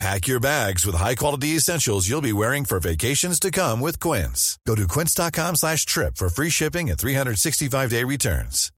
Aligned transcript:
Pack 0.00 0.26
your 0.26 0.40
bags 0.40 0.84
with 0.84 0.96
high-quality 0.96 1.56
essentials 1.56 2.08
you'll 2.08 2.20
be 2.20 2.32
wearing 2.32 2.64
for 2.64 2.80
vacations 2.80 3.38
to 3.40 3.50
come 3.50 3.80
with 3.80 4.00
Quince. 4.00 4.58
Go 4.66 4.74
to 4.74 4.88
quince.com 4.88 5.56
slash 5.56 5.86
trip 5.86 6.16
for 6.16 6.28
free 6.28 6.50
shipping 6.50 6.90
and 6.90 6.98
365-day 6.98 8.04
returns. 8.04 8.70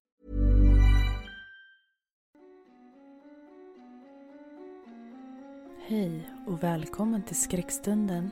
Hej 5.88 6.30
och 6.46 6.62
välkommen 6.62 7.22
till 7.22 7.36
Skräckstunden. 7.36 8.30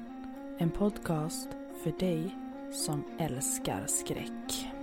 En 0.58 0.70
podcast 0.70 1.48
för 1.84 1.98
dig 1.98 2.34
som 2.86 3.04
älskar 3.18 3.86
skräck. 3.86 4.73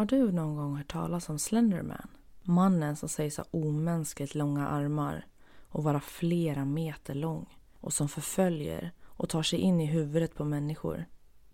Har 0.00 0.06
du 0.06 0.32
någon 0.32 0.56
gång 0.56 0.76
hört 0.76 0.92
talas 0.92 1.28
om 1.28 1.38
Slenderman? 1.38 2.08
Mannen 2.42 2.96
som 2.96 3.08
sägs 3.08 3.36
ha 3.36 3.44
omänskligt 3.50 4.34
långa 4.34 4.68
armar 4.68 5.26
och 5.68 5.84
vara 5.84 6.00
flera 6.00 6.64
meter 6.64 7.14
lång 7.14 7.58
och 7.80 7.92
som 7.92 8.08
förföljer 8.08 8.92
och 9.04 9.28
tar 9.28 9.42
sig 9.42 9.58
in 9.58 9.80
i 9.80 9.86
huvudet 9.86 10.34
på 10.34 10.44
människor, 10.44 11.04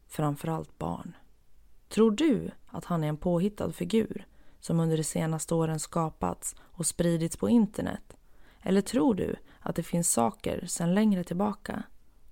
framförallt 0.09 0.79
barn. 0.79 1.17
Tror 1.89 2.11
du 2.11 2.51
att 2.67 2.85
han 2.85 3.05
är 3.05 3.09
en 3.09 3.17
påhittad 3.17 3.73
figur 3.73 4.27
som 4.61 4.81
under 4.81 4.97
de 4.97 5.05
senaste 5.05 5.55
åren 5.55 5.81
skapats 5.81 6.57
och 6.61 6.87
spridits 6.87 7.37
på 7.37 7.49
internet? 7.49 8.17
Eller 8.63 8.81
tror 8.81 9.15
du 9.15 9.37
att 9.61 9.77
det 9.77 9.83
finns 9.83 10.13
saker 10.13 10.67
sedan 10.67 10.95
längre 10.95 11.25
tillbaka 11.25 11.83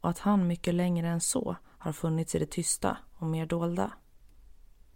och 0.00 0.10
att 0.10 0.18
han 0.18 0.46
mycket 0.46 0.74
längre 0.74 1.08
än 1.08 1.20
så 1.20 1.56
har 1.62 1.92
funnits 1.92 2.34
i 2.34 2.38
det 2.38 2.50
tysta 2.50 2.96
och 3.14 3.26
mer 3.26 3.46
dolda? 3.46 3.90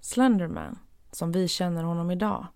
Slenderman 0.00 0.78
som 1.10 1.32
vi 1.32 1.48
känner 1.48 1.82
honom 1.82 2.10
idag, 2.10 2.46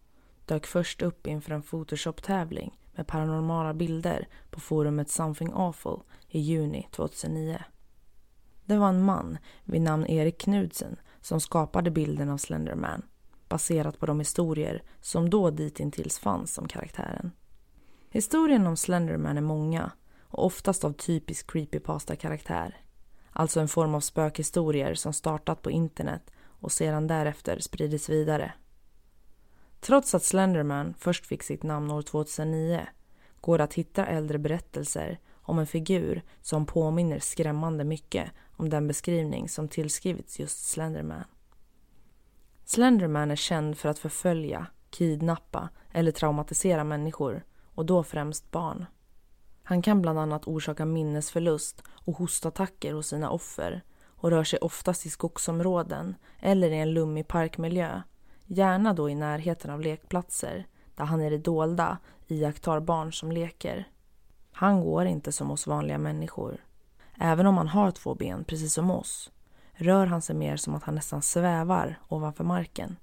dök 0.46 0.66
först 0.66 1.02
upp 1.02 1.26
inför 1.26 1.52
en 1.52 1.62
Photoshop-tävling 1.62 2.78
med 2.94 3.06
paranormala 3.06 3.74
bilder 3.74 4.28
på 4.50 4.60
forumet 4.60 5.10
Something 5.10 5.50
Awful 5.54 6.00
i 6.28 6.40
juni 6.40 6.88
2009. 6.90 7.58
Det 8.64 8.76
var 8.76 8.88
en 8.88 9.04
man 9.04 9.38
vid 9.64 9.82
namn 9.82 10.06
Erik 10.06 10.40
Knudsen 10.40 10.96
som 11.20 11.40
skapade 11.40 11.90
bilden 11.90 12.30
av 12.30 12.38
Slenderman 12.38 13.02
baserat 13.52 13.98
på 13.98 14.06
de 14.06 14.18
historier 14.18 14.82
som 15.00 15.30
då 15.30 15.50
ditintills 15.50 16.18
fanns 16.18 16.58
om 16.58 16.68
karaktären. 16.68 17.30
Historien 18.10 18.66
om 18.66 18.76
Slenderman 18.76 19.36
är 19.36 19.42
många 19.42 19.92
och 20.20 20.46
oftast 20.46 20.84
av 20.84 20.92
typisk 20.92 21.46
creepypasta-karaktär. 21.52 22.76
Alltså 23.30 23.60
en 23.60 23.68
form 23.68 23.94
av 23.94 24.00
spökhistorier 24.00 24.94
som 24.94 25.12
startat 25.12 25.62
på 25.62 25.70
internet 25.70 26.30
och 26.62 26.72
sedan 26.72 27.06
därefter 27.06 27.58
spridits 27.58 28.08
vidare. 28.08 28.52
Trots 29.80 30.14
att 30.14 30.22
Slenderman 30.22 30.94
först 30.98 31.26
fick 31.26 31.42
sitt 31.42 31.62
namn 31.62 31.90
år 31.90 32.02
2009 32.02 32.86
går 33.40 33.58
det 33.58 33.64
att 33.64 33.74
hitta 33.74 34.06
äldre 34.06 34.38
berättelser 34.38 35.18
om 35.42 35.58
en 35.58 35.66
figur 35.66 36.22
som 36.40 36.66
påminner 36.66 37.18
skrämmande 37.18 37.84
mycket 37.84 38.30
om 38.56 38.68
den 38.68 38.86
beskrivning 38.86 39.48
som 39.48 39.68
tillskrivits 39.68 40.40
just 40.40 40.66
Slenderman. 40.66 41.24
Slenderman 42.64 43.30
är 43.30 43.36
känd 43.36 43.78
för 43.78 43.88
att 43.88 43.98
förfölja, 43.98 44.66
kidnappa 44.90 45.68
eller 45.92 46.12
traumatisera 46.12 46.84
människor 46.84 47.44
och 47.74 47.86
då 47.86 48.02
främst 48.02 48.50
barn. 48.50 48.86
Han 49.62 49.82
kan 49.82 50.02
bland 50.02 50.18
annat 50.18 50.46
orsaka 50.46 50.84
minnesförlust 50.84 51.82
och 51.88 52.16
hostattacker 52.16 52.92
hos 52.92 53.06
sina 53.06 53.30
offer 53.30 53.82
och 54.22 54.30
rör 54.30 54.44
sig 54.44 54.58
oftast 54.58 55.06
i 55.06 55.10
skogsområden 55.10 56.14
eller 56.40 56.70
i 56.70 56.78
en 56.78 56.92
lummig 56.92 57.28
parkmiljö. 57.28 58.02
Gärna 58.46 58.94
då 58.94 59.10
i 59.10 59.14
närheten 59.14 59.70
av 59.70 59.80
lekplatser 59.80 60.66
där 60.94 61.04
han 61.04 61.20
i 61.20 61.30
det 61.30 61.38
dolda 61.38 61.98
iakttar 62.28 62.80
barn 62.80 63.12
som 63.12 63.32
leker. 63.32 63.88
Han 64.52 64.80
går 64.80 65.06
inte 65.06 65.32
som 65.32 65.50
oss 65.50 65.66
vanliga 65.66 65.98
människor. 65.98 66.64
Även 67.20 67.46
om 67.46 67.56
han 67.56 67.68
har 67.68 67.90
två 67.90 68.14
ben, 68.14 68.44
precis 68.44 68.74
som 68.74 68.90
oss, 68.90 69.30
rör 69.72 70.06
han 70.06 70.22
sig 70.22 70.36
mer 70.36 70.56
som 70.56 70.74
att 70.74 70.84
han 70.84 70.94
nästan 70.94 71.22
svävar 71.22 72.00
ovanför 72.08 72.44
marken. 72.44 72.96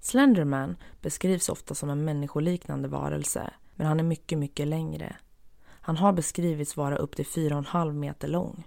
Slenderman 0.00 0.76
beskrivs 1.00 1.48
ofta 1.48 1.74
som 1.74 1.90
en 1.90 2.04
människoliknande 2.04 2.88
varelse, 2.88 3.50
men 3.74 3.86
han 3.86 4.00
är 4.00 4.04
mycket, 4.04 4.38
mycket 4.38 4.68
längre. 4.68 5.16
Han 5.64 5.96
har 5.96 6.12
beskrivits 6.12 6.76
vara 6.76 6.96
upp 6.96 7.16
till 7.16 7.26
4,5 7.26 7.92
meter 7.92 8.28
lång. 8.28 8.64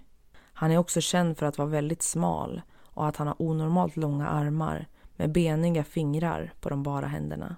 Han 0.62 0.70
är 0.70 0.78
också 0.78 1.00
känd 1.00 1.38
för 1.38 1.46
att 1.46 1.58
vara 1.58 1.68
väldigt 1.68 2.02
smal 2.02 2.62
och 2.84 3.06
att 3.08 3.16
han 3.16 3.26
har 3.26 3.42
onormalt 3.42 3.96
långa 3.96 4.28
armar 4.28 4.88
med 5.16 5.32
beniga 5.32 5.84
fingrar 5.84 6.52
på 6.60 6.68
de 6.68 6.82
bara 6.82 7.06
händerna. 7.06 7.56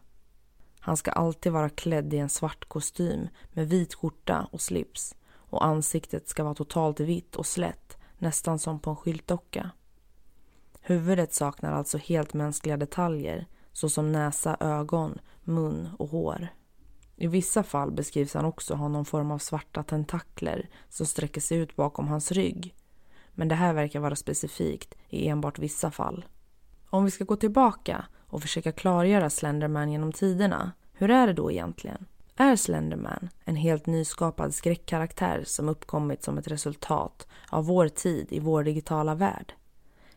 Han 0.81 0.97
ska 0.97 1.11
alltid 1.11 1.53
vara 1.53 1.69
klädd 1.69 2.15
i 2.15 2.19
en 2.19 2.29
svart 2.29 2.69
kostym 2.69 3.29
med 3.53 3.69
vit 3.69 3.95
skjorta 3.95 4.49
och 4.53 4.61
slips 4.61 5.15
och 5.35 5.65
ansiktet 5.65 6.29
ska 6.29 6.45
vara 6.45 6.55
totalt 6.55 7.01
vitt 7.01 7.37
och 7.37 7.47
slätt, 7.47 7.97
nästan 8.19 8.59
som 8.59 8.81
på 8.81 8.91
en 8.91 8.97
skyltdocka. 8.97 9.71
Huvudet 10.81 11.35
saknar 11.35 11.73
alltså 11.73 11.99
helt 11.99 12.35
mänskliga 12.35 12.77
detaljer 12.77 13.47
såsom 13.73 14.13
näsa, 14.13 14.57
ögon, 14.61 15.19
mun 15.43 15.89
och 15.99 16.09
hår. 16.09 16.49
I 17.17 17.27
vissa 17.27 17.63
fall 17.63 17.93
beskrivs 17.93 18.35
han 18.35 18.45
också 18.45 18.75
ha 18.75 18.89
någon 18.89 19.05
form 19.05 19.31
av 19.31 19.39
svarta 19.39 19.83
tentakler 19.83 20.69
som 20.89 21.07
sträcker 21.07 21.41
sig 21.41 21.59
ut 21.59 21.77
bakom 21.77 22.09
hans 22.09 22.33
rygg 22.33 22.75
men 23.35 23.49
det 23.49 23.55
här 23.55 23.73
verkar 23.73 24.01
vara 24.01 24.17
specifikt 24.17 24.95
i 25.09 25.29
enbart 25.29 25.59
vissa 25.59 25.91
fall. 25.91 26.25
Om 26.91 27.05
vi 27.05 27.11
ska 27.11 27.25
gå 27.25 27.37
tillbaka 27.37 28.05
och 28.27 28.43
försöka 28.43 28.73
klargöra 28.73 29.31
Slenderman 29.31 29.93
genom 29.93 30.13
tiderna, 30.13 30.73
hur 30.93 31.11
är 31.11 31.27
det 31.27 31.33
då 31.33 31.53
egentligen? 31.53 32.07
Är 32.37 32.57
Slenderman 32.57 33.29
en 33.45 33.57
helt 33.57 33.87
nyskapad 33.87 34.55
skräckkaraktär 34.55 35.43
som 35.45 35.69
uppkommit 35.69 36.23
som 36.23 36.39
ett 36.39 36.49
resultat 36.49 37.27
av 37.49 37.67
vår 37.67 37.89
tid 37.89 38.27
i 38.31 38.41
vår 38.41 38.65
digitala 38.65 39.15
värld? 39.15 39.55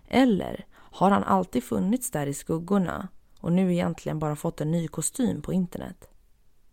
Eller 0.08 0.66
har 0.74 1.12
han 1.12 1.24
alltid 1.24 1.64
funnits 1.64 2.12
där 2.12 2.28
i 2.28 2.34
skuggorna 2.34 3.08
och 3.40 3.52
nu 3.52 3.74
egentligen 3.74 4.20
bara 4.20 4.36
fått 4.36 4.62
en 4.62 4.72
ny 4.72 4.88
kostym 4.88 5.42
på 5.42 5.54
internet? 5.54 6.10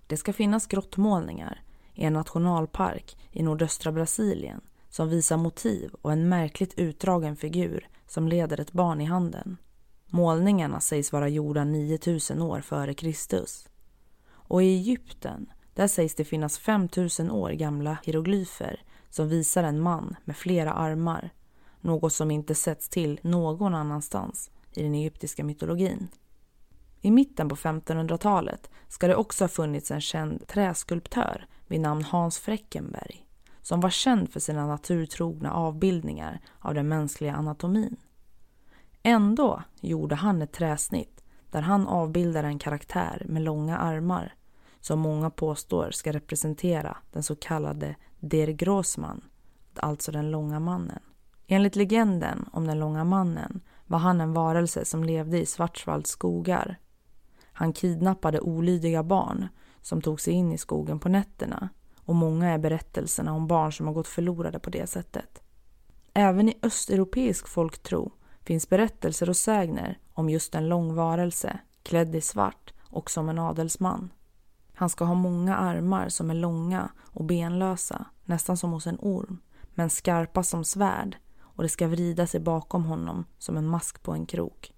Det 0.06 0.16
ska 0.16 0.32
finnas 0.32 0.66
grottmålningar 0.66 1.62
i 1.94 2.04
en 2.04 2.12
nationalpark 2.12 3.16
i 3.32 3.42
nordöstra 3.42 3.92
Brasilien 3.92 4.60
som 4.94 5.08
visar 5.08 5.36
motiv 5.36 5.94
och 6.02 6.12
en 6.12 6.28
märkligt 6.28 6.78
utdragen 6.78 7.36
figur 7.36 7.88
som 8.06 8.28
leder 8.28 8.60
ett 8.60 8.72
barn 8.72 9.00
i 9.00 9.04
handen. 9.04 9.56
Målningarna 10.06 10.80
sägs 10.80 11.12
vara 11.12 11.28
gjorda 11.28 11.64
9000 11.64 12.42
år 12.42 12.60
före 12.60 12.94
Kristus. 12.94 13.68
Och 14.26 14.62
i 14.62 14.66
Egypten, 14.66 15.46
där 15.74 15.88
sägs 15.88 16.14
det 16.14 16.24
finnas 16.24 16.58
5000 16.58 17.30
år 17.30 17.50
gamla 17.50 17.98
hieroglyfer 18.04 18.82
som 19.10 19.28
visar 19.28 19.64
en 19.64 19.80
man 19.80 20.16
med 20.24 20.36
flera 20.36 20.72
armar, 20.72 21.30
något 21.80 22.12
som 22.12 22.30
inte 22.30 22.54
setts 22.54 22.88
till 22.88 23.20
någon 23.22 23.74
annanstans 23.74 24.50
i 24.74 24.82
den 24.82 24.94
egyptiska 24.94 25.44
mytologin. 25.44 26.08
I 27.00 27.10
mitten 27.10 27.48
på 27.48 27.56
1500-talet 27.56 28.70
ska 28.88 29.06
det 29.06 29.16
också 29.16 29.44
ha 29.44 29.48
funnits 29.48 29.90
en 29.90 30.00
känd 30.00 30.46
träskulptör 30.46 31.46
vid 31.66 31.80
namn 31.80 32.02
Hans 32.02 32.38
Freckenberg 32.38 33.23
som 33.64 33.80
var 33.80 33.90
känd 33.90 34.32
för 34.32 34.40
sina 34.40 34.66
naturtrogna 34.66 35.52
avbildningar 35.52 36.40
av 36.58 36.74
den 36.74 36.88
mänskliga 36.88 37.34
anatomin. 37.34 37.96
Ändå 39.02 39.62
gjorde 39.80 40.14
han 40.14 40.42
ett 40.42 40.52
träsnitt 40.52 41.24
där 41.50 41.60
han 41.60 41.86
avbildar 41.86 42.44
en 42.44 42.58
karaktär 42.58 43.22
med 43.28 43.42
långa 43.42 43.78
armar 43.78 44.34
som 44.80 45.00
många 45.00 45.30
påstår 45.30 45.90
ska 45.90 46.12
representera 46.12 46.96
den 47.12 47.22
så 47.22 47.36
kallade 47.36 47.96
Der 48.20 48.46
Grossman, 48.46 49.24
alltså 49.74 50.12
den 50.12 50.30
långa 50.30 50.60
mannen. 50.60 51.02
Enligt 51.46 51.76
legenden 51.76 52.48
om 52.52 52.66
den 52.66 52.78
långa 52.78 53.04
mannen 53.04 53.60
var 53.86 53.98
han 53.98 54.20
en 54.20 54.32
varelse 54.32 54.84
som 54.84 55.04
levde 55.04 55.40
i 55.40 55.46
Svartsvalds 55.46 56.10
skogar. 56.10 56.78
Han 57.52 57.72
kidnappade 57.72 58.40
olydiga 58.40 59.02
barn 59.02 59.48
som 59.82 60.02
tog 60.02 60.20
sig 60.20 60.32
in 60.32 60.52
i 60.52 60.58
skogen 60.58 61.00
på 61.00 61.08
nätterna 61.08 61.68
och 62.04 62.14
många 62.14 62.50
är 62.50 62.58
berättelserna 62.58 63.32
om 63.32 63.46
barn 63.46 63.72
som 63.72 63.86
har 63.86 63.94
gått 63.94 64.08
förlorade 64.08 64.58
på 64.58 64.70
det 64.70 64.86
sättet. 64.86 65.42
Även 66.14 66.48
i 66.48 66.58
östeuropeisk 66.62 67.48
folktro 67.48 68.12
finns 68.42 68.68
berättelser 68.68 69.28
och 69.28 69.36
sägner 69.36 69.98
om 70.12 70.30
just 70.30 70.54
en 70.54 70.68
lång 70.68 70.94
varelse 70.94 71.58
klädd 71.82 72.14
i 72.14 72.20
svart 72.20 72.72
och 72.82 73.10
som 73.10 73.28
en 73.28 73.38
adelsman. 73.38 74.12
Han 74.74 74.90
ska 74.90 75.04
ha 75.04 75.14
många 75.14 75.56
armar 75.56 76.08
som 76.08 76.30
är 76.30 76.34
långa 76.34 76.90
och 77.00 77.24
benlösa, 77.24 78.04
nästan 78.24 78.56
som 78.56 78.72
hos 78.72 78.86
en 78.86 78.98
orm, 79.00 79.38
men 79.74 79.90
skarpa 79.90 80.42
som 80.42 80.64
svärd 80.64 81.16
och 81.40 81.62
det 81.62 81.68
ska 81.68 81.88
vrida 81.88 82.26
sig 82.26 82.40
bakom 82.40 82.84
honom 82.84 83.24
som 83.38 83.56
en 83.56 83.66
mask 83.66 84.02
på 84.02 84.12
en 84.12 84.26
krok. 84.26 84.72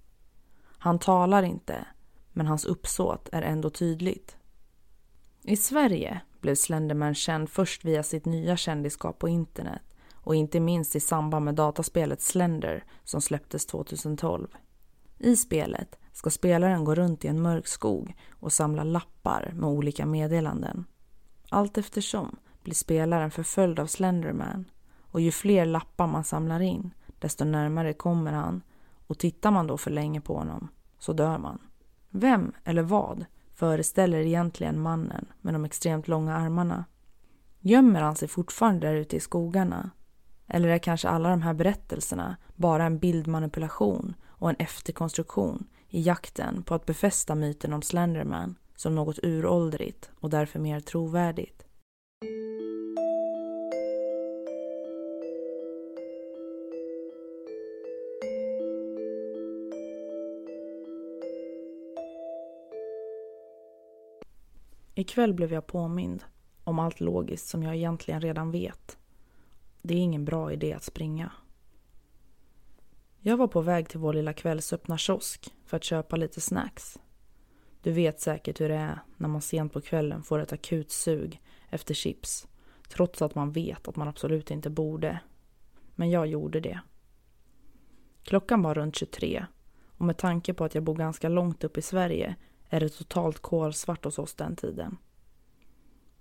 Han 0.79 0.99
talar 0.99 1.43
inte, 1.43 1.87
men 2.33 2.47
hans 2.47 2.65
uppsåt 2.65 3.29
är 3.33 3.43
ändå 3.43 3.71
tydligt. 3.71 4.37
I 5.43 5.57
Sverige 5.57 6.21
blev 6.47 6.55
Slenderman 6.55 7.15
känd 7.15 7.51
först 7.51 7.85
via 7.85 8.03
sitt 8.03 8.25
nya 8.25 8.57
kändisskap 8.57 9.19
på 9.19 9.29
internet 9.29 9.83
och 10.15 10.35
inte 10.35 10.61
minst 10.61 10.97
i 10.97 11.01
samband 11.01 11.45
med 11.45 11.55
dataspelet 11.55 12.21
Slender 12.21 12.85
som 13.05 13.21
släpptes 13.21 13.67
2012. 13.67 14.49
I 15.19 15.37
spelet 15.37 15.99
ska 16.13 16.31
spelaren 16.31 16.85
gå 16.85 16.95
runt 16.95 17.25
i 17.25 17.29
en 17.29 17.43
mörk 17.43 17.67
skog 17.67 18.15
och 18.31 18.53
samla 18.53 18.85
lappar 18.85 19.53
med 19.55 19.69
olika 19.69 20.07
meddelanden. 20.07 20.85
Allt 21.51 21.79
eftersom 21.79 22.37
blir 22.63 22.75
spelaren 22.75 23.31
förföljd 23.31 23.79
av 23.79 23.87
Slenderman 23.87 24.65
och 25.01 25.21
ju 25.21 25.31
fler 25.31 25.67
lappar 25.67 26.07
man 26.07 26.25
samlar 26.25 26.61
in 26.61 26.91
desto 27.19 27.45
närmare 27.45 27.93
kommer 27.93 28.33
han 28.33 28.63
och 29.07 29.19
tittar 29.19 29.51
man 29.51 29.67
då 29.67 29.79
för 29.79 29.91
länge 29.91 30.21
på 30.21 30.37
honom 30.37 30.69
så 30.99 31.13
dör 31.13 31.39
man. 31.39 31.59
Vem 32.11 32.53
eller 32.65 32.83
vad 32.83 33.25
föreställer 33.57 34.19
egentligen 34.19 34.81
mannen 34.81 35.27
med 35.41 35.55
de 35.55 35.65
extremt 35.65 36.09
långa 36.09 36.37
armarna? 36.37 36.85
Gömmer 37.61 38.03
han 38.03 38.17
sig 38.17 38.29
fortfarande 38.29 38.87
där 38.87 38.95
ute 38.95 39.17
i 39.17 39.21
skogarna? 39.21 39.91
Eller 40.47 40.69
är 40.69 40.79
kanske 40.79 41.09
alla 41.09 41.29
de 41.29 41.43
här 41.43 41.55
berättelserna 41.55 42.37
bara 42.55 42.85
en 42.85 42.99
bildmanipulation 42.99 44.15
och 44.25 44.51
en 44.51 44.57
efterkonstruktion 44.57 45.67
i 45.89 46.03
jakten 46.03 46.63
på 46.63 46.75
att 46.75 46.87
befästa 46.87 47.35
myten 47.35 47.73
om 47.73 47.83
Slenderman 47.83 48.59
som 48.77 48.95
något 48.95 49.19
uråldrigt 49.23 50.11
och 50.21 50.31
därför 50.31 50.59
mer 50.59 50.81
trovärdigt? 50.81 51.67
Ikväll 64.99 65.35
blev 65.35 65.53
jag 65.53 65.67
påmind 65.67 66.25
om 66.65 66.79
allt 66.79 67.01
logiskt 67.01 67.49
som 67.49 67.63
jag 67.63 67.77
egentligen 67.77 68.21
redan 68.21 68.51
vet. 68.51 68.99
Det 69.83 69.95
är 69.95 69.99
ingen 69.99 70.25
bra 70.25 70.53
idé 70.53 70.73
att 70.73 70.85
springa. 70.85 71.33
Jag 73.21 73.37
var 73.37 73.47
på 73.49 73.61
väg 73.61 73.89
till 73.89 74.01
vår 74.01 74.13
lilla 74.13 74.33
kvällsöppna 74.33 74.99
kiosk 74.99 75.55
för 75.65 75.77
att 75.77 75.85
köpa 75.85 76.17
lite 76.17 76.41
snacks. 76.41 76.99
Du 77.83 77.93
vet 77.93 78.21
säkert 78.21 78.61
hur 78.61 78.69
det 78.69 78.75
är 78.75 79.01
när 79.17 79.29
man 79.29 79.41
sent 79.41 79.73
på 79.73 79.81
kvällen 79.81 80.23
får 80.23 80.39
ett 80.39 80.53
akut 80.53 80.91
sug 80.91 81.43
efter 81.71 81.95
chips 81.95 82.49
trots 82.89 83.23
att 83.23 83.35
man 83.35 83.53
vet 83.53 83.89
att 83.89 83.97
man 83.97 84.09
absolut 84.09 84.51
inte 84.51 84.71
borde. 84.71 85.21
Men 85.95 86.11
jag 86.11 86.27
gjorde 86.27 86.61
det. 86.61 86.81
Klockan 88.23 88.63
var 88.63 88.75
runt 88.75 88.97
23 88.97 89.47
och 89.87 90.05
med 90.05 90.19
tanke 90.19 90.55
på 90.55 90.65
att 90.65 90.75
jag 90.75 90.85
bor 90.85 90.95
ganska 90.95 91.29
långt 91.29 91.65
upp 91.65 91.79
i 91.79 91.83
Sverige 91.83 92.37
är 92.69 92.81
det 92.81 92.89
totalt 92.89 93.39
kolsvart 93.39 94.05
hos 94.05 94.19
oss 94.19 94.35
den 94.35 94.57
tiden. 94.57 94.99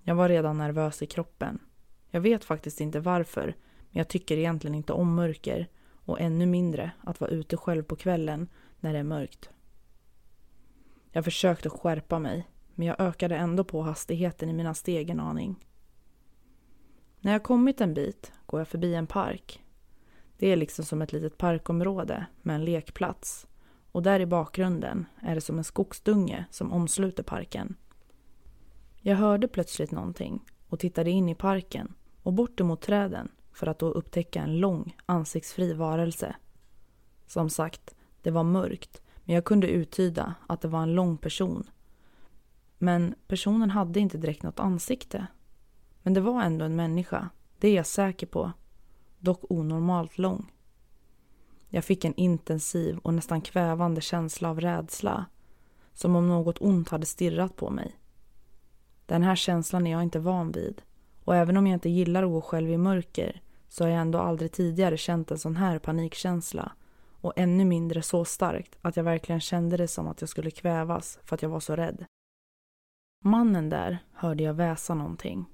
Jag 0.02 0.16
var 0.16 0.30
redan 0.30 0.58
nervös 0.58 1.02
i 1.02 1.06
kroppen. 1.06 1.60
Jag 2.10 2.22
vet 2.22 2.46
faktiskt 2.46 2.82
inte 2.82 3.00
varför, 3.00 3.46
men 3.90 4.00
jag 4.00 4.08
tycker 4.08 4.38
egentligen 4.38 4.76
inte 4.76 4.94
om 4.94 5.16
mörker 5.16 5.68
och 6.06 6.22
ännu 6.22 6.46
mindre 6.46 6.92
att 7.02 7.20
vara 7.20 7.32
ute 7.32 7.58
själv 7.58 7.84
på 7.84 7.96
kvällen 7.96 8.50
när 8.80 8.94
det 8.94 9.00
är 9.00 9.04
mörkt. 9.04 9.50
Jag 11.12 11.26
försökte 11.26 11.70
skärpa 11.70 12.20
mig, 12.20 12.48
men 12.76 12.88
jag 12.88 13.00
ökade 13.00 13.36
ändå 13.36 13.64
på 13.64 13.82
hastigheten 13.82 14.50
i 14.50 14.54
mina 14.54 14.74
steg 14.74 15.10
en 15.10 15.20
aning. 15.20 15.66
När 17.20 17.32
jag 17.32 17.44
kommit 17.44 17.82
en 17.82 17.94
bit 17.94 18.32
går 18.46 18.60
jag 18.60 18.68
förbi 18.68 18.96
en 18.96 19.08
park. 19.08 19.64
Det 20.38 20.48
är 20.48 20.56
liksom 20.56 20.86
som 20.86 21.02
ett 21.02 21.14
litet 21.14 21.38
parkområde 21.38 22.26
med 22.42 22.56
en 22.56 22.66
lekplats 22.66 23.48
och 23.96 24.04
där 24.04 24.20
i 24.20 24.26
bakgrunden 24.26 25.06
är 25.22 25.36
det 25.36 25.42
som 25.42 25.58
en 25.58 25.64
skogsdunge 25.64 26.46
som 26.52 26.74
omsluter 26.74 27.24
parken. 27.24 27.76
Jag 29.02 29.16
hörde 29.16 29.48
plötsligt 29.48 29.92
någonting 29.92 30.44
och 30.70 30.80
tittade 30.80 31.10
in 31.10 31.30
i 31.30 31.36
parken 31.36 31.94
och 32.24 32.34
bort 32.34 32.60
emot 32.60 32.82
träden 32.82 33.32
för 33.54 33.68
att 33.68 33.80
då 33.80 33.90
upptäcka 33.90 34.42
en 34.42 34.58
lång, 34.58 34.96
ansiktsfri 35.06 35.74
varelse. 35.74 36.36
Som 37.28 37.50
sagt, 37.50 37.96
det 38.22 38.32
var 38.32 38.44
mörkt 38.44 39.02
men 39.24 39.36
jag 39.36 39.46
kunde 39.46 39.68
uttyda 39.68 40.36
att 40.48 40.62
det 40.62 40.68
var 40.68 40.84
en 40.84 40.96
lång 40.96 41.18
person. 41.18 41.70
Men 42.78 43.16
personen 43.28 43.70
hade 43.70 44.00
inte 44.00 44.18
direkt 44.18 44.44
något 44.44 44.60
ansikte. 44.60 45.28
Men 46.04 46.14
det 46.14 46.22
var 46.22 46.42
ändå 46.42 46.66
en 46.66 46.76
människa, 46.76 47.30
det 47.60 47.68
är 47.68 47.76
jag 47.76 47.88
säker 47.88 48.28
på. 48.28 48.52
Dock 49.20 49.52
onormalt 49.52 50.18
lång. 50.18 50.52
Jag 51.76 51.86
fick 51.86 52.06
en 52.06 52.16
intensiv 52.16 52.98
och 52.98 53.14
nästan 53.14 53.42
kvävande 53.42 54.02
känsla 54.02 54.50
av 54.50 54.62
rädsla. 54.62 55.26
Som 55.94 56.16
om 56.16 56.28
något 56.28 56.62
ont 56.62 56.90
hade 56.90 57.06
stirrat 57.06 57.56
på 57.56 57.70
mig. 57.70 58.00
Den 59.06 59.24
här 59.24 59.36
känslan 59.36 59.88
är 59.88 59.92
jag 59.92 60.04
inte 60.04 60.20
van 60.20 60.52
vid. 60.52 60.82
Och 61.24 61.36
även 61.36 61.58
om 61.58 61.68
jag 61.68 61.76
inte 61.76 61.90
gillar 61.90 62.24
att 62.24 62.30
gå 62.30 62.42
själv 62.42 62.70
i 62.70 62.78
mörker 62.78 63.42
så 63.68 63.84
har 63.84 63.90
jag 63.90 64.02
ändå 64.02 64.20
aldrig 64.20 64.52
tidigare 64.52 64.98
känt 64.98 65.32
en 65.32 65.38
sån 65.38 65.56
här 65.56 65.80
panikkänsla. 65.80 66.72
Och 67.22 67.34
ännu 67.36 67.66
mindre 67.66 68.02
så 68.02 68.26
starkt 68.26 68.78
att 68.82 68.98
jag 68.98 69.04
verkligen 69.04 69.42
kände 69.42 69.78
det 69.78 69.88
som 69.88 70.08
att 70.08 70.22
jag 70.22 70.30
skulle 70.30 70.52
kvävas 70.52 71.20
för 71.24 71.36
att 71.36 71.42
jag 71.42 71.50
var 71.50 71.60
så 71.60 71.76
rädd. 71.76 72.06
Mannen 73.24 73.70
där 73.70 73.98
hörde 74.14 74.44
jag 74.44 74.54
väsa 74.54 74.94
någonting. 74.94 75.46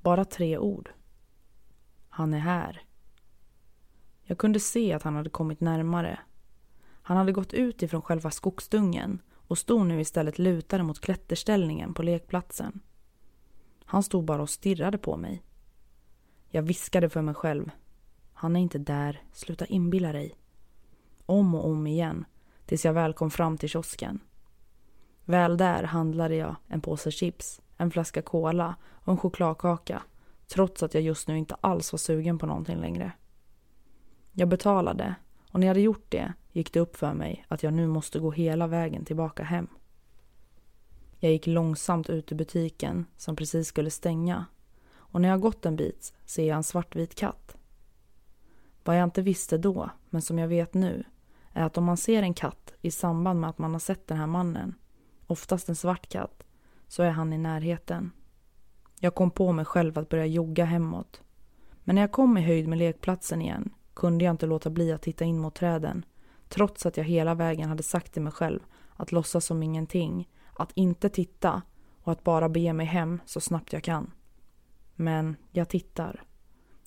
Bara 0.00 0.24
tre 0.24 0.58
ord. 0.58 0.90
Han 2.08 2.34
är 2.34 2.38
här. 2.38 2.82
Jag 4.32 4.38
kunde 4.38 4.60
se 4.60 4.92
att 4.92 5.02
han 5.02 5.16
hade 5.16 5.30
kommit 5.30 5.60
närmare. 5.60 6.18
Han 7.02 7.16
hade 7.16 7.32
gått 7.32 7.52
ut 7.52 7.82
ifrån 7.82 8.02
själva 8.02 8.30
skogsdungen 8.30 9.22
och 9.34 9.58
stod 9.58 9.86
nu 9.86 10.00
istället 10.00 10.38
lutad 10.38 10.82
mot 10.82 11.00
klätterställningen 11.00 11.94
på 11.94 12.02
lekplatsen. 12.02 12.80
Han 13.84 14.02
stod 14.02 14.24
bara 14.24 14.42
och 14.42 14.50
stirrade 14.50 14.98
på 14.98 15.16
mig. 15.16 15.42
Jag 16.48 16.62
viskade 16.62 17.08
för 17.08 17.22
mig 17.22 17.34
själv. 17.34 17.70
Han 18.32 18.56
är 18.56 18.60
inte 18.60 18.78
där, 18.78 19.22
sluta 19.32 19.66
inbilla 19.66 20.12
dig. 20.12 20.38
Om 21.26 21.54
och 21.54 21.68
om 21.68 21.86
igen, 21.86 22.24
tills 22.66 22.84
jag 22.84 22.92
väl 22.92 23.12
kom 23.12 23.30
fram 23.30 23.58
till 23.58 23.68
kiosken. 23.68 24.20
Väl 25.24 25.56
där 25.56 25.82
handlade 25.82 26.34
jag 26.34 26.56
en 26.68 26.80
påse 26.80 27.10
chips, 27.10 27.60
en 27.76 27.90
flaska 27.90 28.22
cola 28.22 28.74
och 28.90 29.12
en 29.12 29.18
chokladkaka 29.18 30.02
trots 30.48 30.82
att 30.82 30.94
jag 30.94 31.02
just 31.02 31.28
nu 31.28 31.38
inte 31.38 31.54
alls 31.60 31.92
var 31.92 31.98
sugen 31.98 32.38
på 32.38 32.46
någonting 32.46 32.76
längre. 32.80 33.12
Jag 34.32 34.48
betalade 34.48 35.14
och 35.50 35.60
när 35.60 35.66
jag 35.66 35.70
hade 35.70 35.80
gjort 35.80 36.06
det 36.08 36.32
gick 36.52 36.72
det 36.72 36.80
upp 36.80 36.96
för 36.96 37.14
mig 37.14 37.44
att 37.48 37.62
jag 37.62 37.74
nu 37.74 37.86
måste 37.86 38.18
gå 38.18 38.30
hela 38.30 38.66
vägen 38.66 39.04
tillbaka 39.04 39.42
hem. 39.42 39.66
Jag 41.18 41.32
gick 41.32 41.46
långsamt 41.46 42.10
ut 42.10 42.32
ur 42.32 42.36
butiken 42.36 43.06
som 43.16 43.36
precis 43.36 43.68
skulle 43.68 43.90
stänga 43.90 44.46
och 44.94 45.20
när 45.20 45.28
jag 45.28 45.40
gått 45.40 45.66
en 45.66 45.76
bit 45.76 46.14
ser 46.24 46.48
jag 46.48 46.56
en 46.56 46.64
svartvit 46.64 47.14
katt. 47.14 47.56
Vad 48.84 48.98
jag 48.98 49.04
inte 49.04 49.22
visste 49.22 49.58
då, 49.58 49.90
men 50.10 50.22
som 50.22 50.38
jag 50.38 50.48
vet 50.48 50.74
nu, 50.74 51.04
är 51.52 51.64
att 51.64 51.78
om 51.78 51.84
man 51.84 51.96
ser 51.96 52.22
en 52.22 52.34
katt 52.34 52.74
i 52.80 52.90
samband 52.90 53.40
med 53.40 53.50
att 53.50 53.58
man 53.58 53.72
har 53.72 53.80
sett 53.80 54.06
den 54.06 54.18
här 54.18 54.26
mannen, 54.26 54.74
oftast 55.26 55.68
en 55.68 55.76
svart 55.76 56.08
katt, 56.08 56.42
så 56.88 57.02
är 57.02 57.10
han 57.10 57.32
i 57.32 57.38
närheten. 57.38 58.10
Jag 59.00 59.14
kom 59.14 59.30
på 59.30 59.52
mig 59.52 59.64
själv 59.64 59.98
att 59.98 60.08
börja 60.08 60.26
jogga 60.26 60.64
hemåt. 60.64 61.22
Men 61.84 61.94
när 61.94 62.02
jag 62.02 62.12
kom 62.12 62.38
i 62.38 62.42
höjd 62.42 62.68
med 62.68 62.78
lekplatsen 62.78 63.42
igen 63.42 63.70
kunde 63.94 64.24
jag 64.24 64.32
inte 64.32 64.46
låta 64.46 64.70
bli 64.70 64.92
att 64.92 65.02
titta 65.02 65.24
in 65.24 65.38
mot 65.38 65.54
träden 65.54 66.04
trots 66.52 66.86
att 66.86 66.96
jag 66.96 67.04
hela 67.04 67.34
vägen 67.34 67.68
hade 67.68 67.82
sagt 67.82 68.12
till 68.12 68.22
mig 68.22 68.32
själv 68.32 68.60
att 68.96 69.12
låtsas 69.12 69.44
som 69.44 69.62
ingenting, 69.62 70.28
att 70.54 70.72
inte 70.74 71.08
titta 71.08 71.62
och 72.02 72.12
att 72.12 72.24
bara 72.24 72.48
bege 72.48 72.72
mig 72.72 72.86
hem 72.86 73.20
så 73.26 73.40
snabbt 73.40 73.72
jag 73.72 73.82
kan. 73.82 74.10
Men 74.94 75.36
jag 75.50 75.68
tittar. 75.68 76.24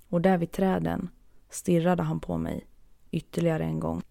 Och 0.09 0.21
där 0.21 0.37
vid 0.37 0.51
träden 0.51 1.09
stirrade 1.49 2.03
han 2.03 2.19
på 2.19 2.37
mig 2.37 2.67
ytterligare 3.11 3.63
en 3.63 3.79
gång. 3.79 4.01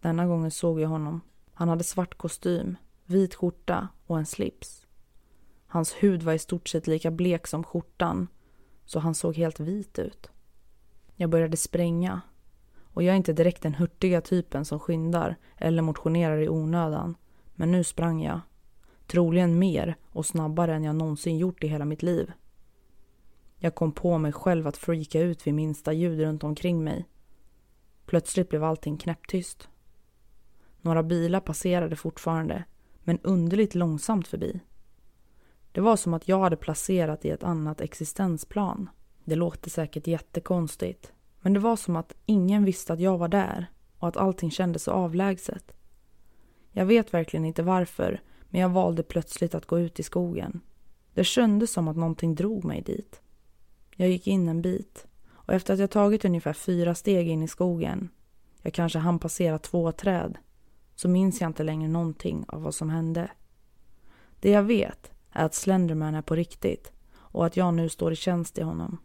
Denna 0.00 0.26
gången 0.26 0.50
såg 0.50 0.80
jag 0.80 0.88
honom. 0.88 1.20
Han 1.52 1.68
hade 1.68 1.84
svart 1.84 2.18
kostym, 2.18 2.76
vit 3.04 3.34
skjorta 3.34 3.88
och 4.06 4.18
en 4.18 4.26
slips. 4.26 4.86
Hans 5.66 5.92
hud 5.92 6.22
var 6.22 6.32
i 6.32 6.38
stort 6.38 6.68
sett 6.68 6.86
lika 6.86 7.10
blek 7.10 7.46
som 7.46 7.64
skjortan, 7.64 8.28
så 8.84 9.00
han 9.00 9.14
såg 9.14 9.36
helt 9.36 9.60
vit 9.60 9.98
ut. 9.98 10.30
Jag 11.20 11.30
började 11.30 11.56
spränga. 11.56 12.20
Och 12.82 13.02
jag 13.02 13.12
är 13.12 13.16
inte 13.16 13.32
direkt 13.32 13.62
den 13.62 13.74
hurtiga 13.74 14.20
typen 14.20 14.64
som 14.64 14.80
skyndar 14.80 15.36
eller 15.56 15.82
motionerar 15.82 16.38
i 16.38 16.48
onödan. 16.48 17.16
Men 17.54 17.72
nu 17.72 17.84
sprang 17.84 18.22
jag. 18.22 18.40
Troligen 19.06 19.58
mer 19.58 19.96
och 20.08 20.26
snabbare 20.26 20.74
än 20.74 20.84
jag 20.84 20.96
någonsin 20.96 21.38
gjort 21.38 21.64
i 21.64 21.68
hela 21.68 21.84
mitt 21.84 22.02
liv. 22.02 22.32
Jag 23.56 23.74
kom 23.74 23.92
på 23.92 24.18
mig 24.18 24.32
själv 24.32 24.66
att 24.66 24.76
freaka 24.76 25.20
ut 25.20 25.46
vid 25.46 25.54
minsta 25.54 25.92
ljud 25.92 26.20
runt 26.20 26.44
omkring 26.44 26.84
mig. 26.84 27.08
Plötsligt 28.06 28.48
blev 28.48 28.64
allting 28.64 28.96
knäpptyst. 28.98 29.68
Några 30.80 31.02
bilar 31.02 31.40
passerade 31.40 31.96
fortfarande, 31.96 32.64
men 33.04 33.18
underligt 33.22 33.74
långsamt 33.74 34.28
förbi. 34.28 34.60
Det 35.72 35.80
var 35.80 35.96
som 35.96 36.14
att 36.14 36.28
jag 36.28 36.40
hade 36.40 36.56
placerat 36.56 37.24
i 37.24 37.30
ett 37.30 37.42
annat 37.42 37.80
existensplan. 37.80 38.90
Det 39.28 39.36
låter 39.36 39.70
säkert 39.70 40.06
jättekonstigt, 40.06 41.12
men 41.40 41.52
det 41.52 41.60
var 41.60 41.76
som 41.76 41.96
att 41.96 42.14
ingen 42.26 42.64
visste 42.64 42.92
att 42.92 43.00
jag 43.00 43.18
var 43.18 43.28
där 43.28 43.66
och 43.98 44.08
att 44.08 44.16
allting 44.16 44.50
kändes 44.50 44.82
så 44.82 44.90
avlägset. 44.90 45.72
Jag 46.72 46.86
vet 46.86 47.14
verkligen 47.14 47.44
inte 47.44 47.62
varför, 47.62 48.20
men 48.48 48.60
jag 48.60 48.68
valde 48.68 49.02
plötsligt 49.02 49.54
att 49.54 49.66
gå 49.66 49.78
ut 49.78 50.00
i 50.00 50.02
skogen. 50.02 50.60
Det 51.14 51.24
kändes 51.24 51.72
som 51.72 51.88
att 51.88 51.96
någonting 51.96 52.34
drog 52.34 52.64
mig 52.64 52.82
dit. 52.82 53.20
Jag 53.96 54.08
gick 54.08 54.26
in 54.26 54.48
en 54.48 54.62
bit 54.62 55.06
och 55.30 55.54
efter 55.54 55.74
att 55.74 55.80
jag 55.80 55.90
tagit 55.90 56.24
ungefär 56.24 56.52
fyra 56.52 56.94
steg 56.94 57.28
in 57.28 57.42
i 57.42 57.48
skogen, 57.48 58.08
jag 58.62 58.74
kanske 58.74 58.98
hann 58.98 59.18
passera 59.18 59.58
två 59.58 59.92
träd, 59.92 60.38
så 60.94 61.08
minns 61.08 61.40
jag 61.40 61.50
inte 61.50 61.62
längre 61.62 61.88
någonting 61.88 62.44
av 62.48 62.62
vad 62.62 62.74
som 62.74 62.90
hände. 62.90 63.30
Det 64.40 64.50
jag 64.50 64.62
vet 64.62 65.12
är 65.32 65.44
att 65.44 65.54
Slenderman 65.54 66.14
är 66.14 66.22
på 66.22 66.34
riktigt 66.34 66.92
och 67.14 67.46
att 67.46 67.56
jag 67.56 67.74
nu 67.74 67.88
står 67.88 68.12
i 68.12 68.16
tjänst 68.16 68.58
i 68.58 68.62
honom. 68.62 68.98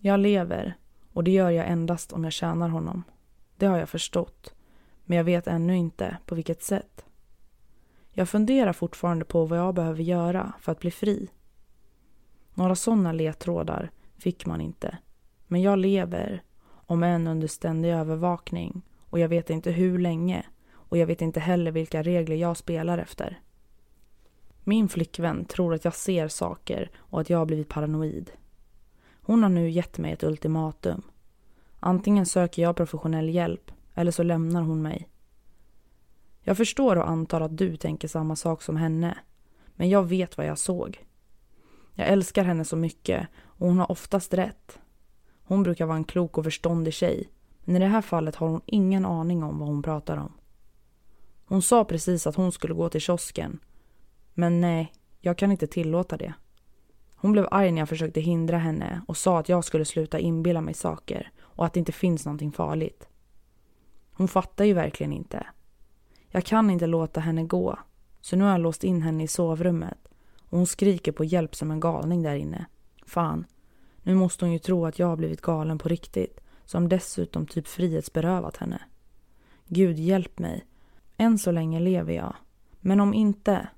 Jag 0.00 0.20
lever 0.20 0.74
och 1.12 1.24
det 1.24 1.30
gör 1.30 1.50
jag 1.50 1.68
endast 1.68 2.12
om 2.12 2.24
jag 2.24 2.32
tjänar 2.32 2.68
honom. 2.68 3.04
Det 3.56 3.66
har 3.66 3.78
jag 3.78 3.88
förstått, 3.88 4.54
men 5.04 5.16
jag 5.16 5.24
vet 5.24 5.46
ännu 5.46 5.76
inte 5.76 6.16
på 6.26 6.34
vilket 6.34 6.62
sätt. 6.62 7.04
Jag 8.10 8.28
funderar 8.28 8.72
fortfarande 8.72 9.24
på 9.24 9.44
vad 9.44 9.58
jag 9.58 9.74
behöver 9.74 10.02
göra 10.02 10.52
för 10.60 10.72
att 10.72 10.80
bli 10.80 10.90
fri. 10.90 11.28
Några 12.54 12.74
sådana 12.74 13.12
ledtrådar 13.12 13.90
fick 14.18 14.46
man 14.46 14.60
inte. 14.60 14.98
Men 15.46 15.62
jag 15.62 15.78
lever, 15.78 16.42
om 16.68 17.02
än 17.02 17.26
under 17.26 17.48
ständig 17.48 17.90
övervakning 17.90 18.82
och 19.00 19.18
jag 19.18 19.28
vet 19.28 19.50
inte 19.50 19.70
hur 19.70 19.98
länge 19.98 20.46
och 20.72 20.98
jag 20.98 21.06
vet 21.06 21.22
inte 21.22 21.40
heller 21.40 21.70
vilka 21.70 22.02
regler 22.02 22.36
jag 22.36 22.56
spelar 22.56 22.98
efter. 22.98 23.40
Min 24.64 24.88
flickvän 24.88 25.44
tror 25.44 25.74
att 25.74 25.84
jag 25.84 25.94
ser 25.94 26.28
saker 26.28 26.90
och 26.96 27.20
att 27.20 27.30
jag 27.30 27.38
har 27.38 27.46
blivit 27.46 27.68
paranoid. 27.68 28.30
Hon 29.28 29.42
har 29.42 29.50
nu 29.50 29.70
gett 29.70 29.98
mig 29.98 30.12
ett 30.12 30.22
ultimatum. 30.22 31.02
Antingen 31.80 32.26
söker 32.26 32.62
jag 32.62 32.76
professionell 32.76 33.28
hjälp 33.28 33.70
eller 33.94 34.10
så 34.10 34.22
lämnar 34.22 34.62
hon 34.62 34.82
mig. 34.82 35.08
Jag 36.40 36.56
förstår 36.56 36.96
och 36.96 37.08
antar 37.08 37.40
att 37.40 37.58
du 37.58 37.76
tänker 37.76 38.08
samma 38.08 38.36
sak 38.36 38.62
som 38.62 38.76
henne. 38.76 39.18
Men 39.66 39.88
jag 39.88 40.08
vet 40.08 40.36
vad 40.36 40.46
jag 40.46 40.58
såg. 40.58 41.04
Jag 41.94 42.08
älskar 42.08 42.44
henne 42.44 42.64
så 42.64 42.76
mycket 42.76 43.28
och 43.44 43.66
hon 43.66 43.78
har 43.78 43.90
oftast 43.90 44.34
rätt. 44.34 44.78
Hon 45.42 45.62
brukar 45.62 45.86
vara 45.86 45.96
en 45.96 46.04
klok 46.04 46.38
och 46.38 46.44
förståndig 46.44 46.94
tjej. 46.94 47.30
Men 47.60 47.76
i 47.76 47.78
det 47.78 47.86
här 47.86 48.02
fallet 48.02 48.36
har 48.36 48.48
hon 48.48 48.62
ingen 48.66 49.06
aning 49.06 49.42
om 49.42 49.58
vad 49.58 49.68
hon 49.68 49.82
pratar 49.82 50.16
om. 50.16 50.32
Hon 51.44 51.62
sa 51.62 51.84
precis 51.84 52.26
att 52.26 52.36
hon 52.36 52.52
skulle 52.52 52.74
gå 52.74 52.88
till 52.88 53.00
kiosken. 53.00 53.58
Men 54.34 54.60
nej, 54.60 54.92
jag 55.20 55.38
kan 55.38 55.50
inte 55.52 55.66
tillåta 55.66 56.16
det. 56.16 56.34
Hon 57.20 57.32
blev 57.32 57.48
arg 57.50 57.72
när 57.72 57.80
jag 57.80 57.88
försökte 57.88 58.20
hindra 58.20 58.58
henne 58.58 59.02
och 59.08 59.16
sa 59.16 59.38
att 59.38 59.48
jag 59.48 59.64
skulle 59.64 59.84
sluta 59.84 60.18
inbilla 60.18 60.60
mig 60.60 60.74
saker 60.74 61.30
och 61.40 61.66
att 61.66 61.72
det 61.72 61.78
inte 61.78 61.92
finns 61.92 62.24
någonting 62.24 62.52
farligt. 62.52 63.08
Hon 64.12 64.28
fattar 64.28 64.64
ju 64.64 64.72
verkligen 64.72 65.12
inte. 65.12 65.46
Jag 66.28 66.44
kan 66.44 66.70
inte 66.70 66.86
låta 66.86 67.20
henne 67.20 67.44
gå, 67.44 67.78
så 68.20 68.36
nu 68.36 68.44
har 68.44 68.50
jag 68.50 68.60
låst 68.60 68.84
in 68.84 69.02
henne 69.02 69.24
i 69.24 69.28
sovrummet 69.28 70.08
och 70.42 70.58
hon 70.58 70.66
skriker 70.66 71.12
på 71.12 71.24
hjälp 71.24 71.54
som 71.54 71.70
en 71.70 71.80
galning 71.80 72.22
där 72.22 72.34
inne. 72.34 72.66
Fan, 73.06 73.46
nu 74.02 74.14
måste 74.14 74.44
hon 74.44 74.52
ju 74.52 74.58
tro 74.58 74.86
att 74.86 74.98
jag 74.98 75.06
har 75.06 75.16
blivit 75.16 75.42
galen 75.42 75.78
på 75.78 75.88
riktigt 75.88 76.40
som 76.64 76.88
dessutom 76.88 77.46
typ 77.46 77.68
frihetsberövat 77.68 78.56
henne. 78.56 78.82
Gud 79.66 79.98
hjälp 79.98 80.38
mig. 80.38 80.64
Än 81.16 81.38
så 81.38 81.50
länge 81.50 81.80
lever 81.80 82.12
jag. 82.12 82.34
Men 82.80 83.00
om 83.00 83.14
inte, 83.14 83.68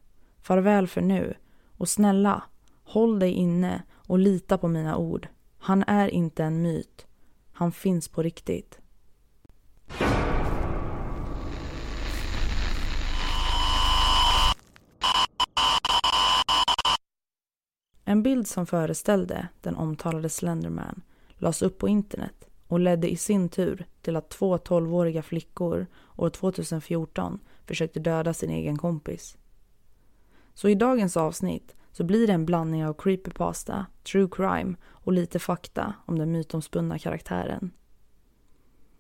farväl 0.41 0.87
för 0.87 1.01
nu 1.01 1.35
och 1.77 1.89
snälla, 1.89 2.43
håll 2.91 3.19
dig 3.19 3.33
inne 3.33 3.83
och 3.93 4.19
lita 4.19 4.59
på 4.59 4.69
mina 4.69 4.97
ord. 4.97 5.29
Han 5.59 5.85
är 5.87 6.09
inte 6.09 6.45
en 6.45 6.63
myt. 6.63 7.07
Han 7.53 7.73
finns 7.73 8.09
på 8.09 8.23
riktigt. 8.23 8.79
En 18.05 18.23
bild 18.23 18.47
som 18.47 18.67
föreställde 18.67 19.49
den 19.61 19.77
omtalade 19.77 20.29
Slenderman 20.29 21.03
lades 21.31 21.63
upp 21.63 21.79
på 21.79 21.89
internet 21.89 22.49
och 22.67 22.81
ledde 22.81 23.11
i 23.11 23.17
sin 23.17 23.49
tur 23.49 23.87
till 24.03 24.17
att 24.17 24.29
två 24.29 24.59
tolvåriga 24.59 25.23
flickor 25.23 25.87
år 26.17 26.31
2014 26.31 27.39
försökte 27.67 28.01
döda 28.01 28.35
sin 28.35 28.51
egen 28.51 28.79
kompis. 28.79 29.37
Så 30.55 30.69
i 30.69 30.75
dagens 30.75 31.17
avsnitt 31.17 31.77
så 31.93 32.05
blir 32.05 32.27
det 32.27 32.33
en 32.33 32.47
blandning 32.47 32.87
av 32.87 32.95
creepypasta, 32.95 33.87
true 34.13 34.29
crime 34.31 34.77
och 34.91 35.13
lite 35.13 35.39
fakta 35.39 35.95
om 36.07 36.19
den 36.19 36.33
mytomspunna 36.33 36.99
karaktären. 36.99 37.73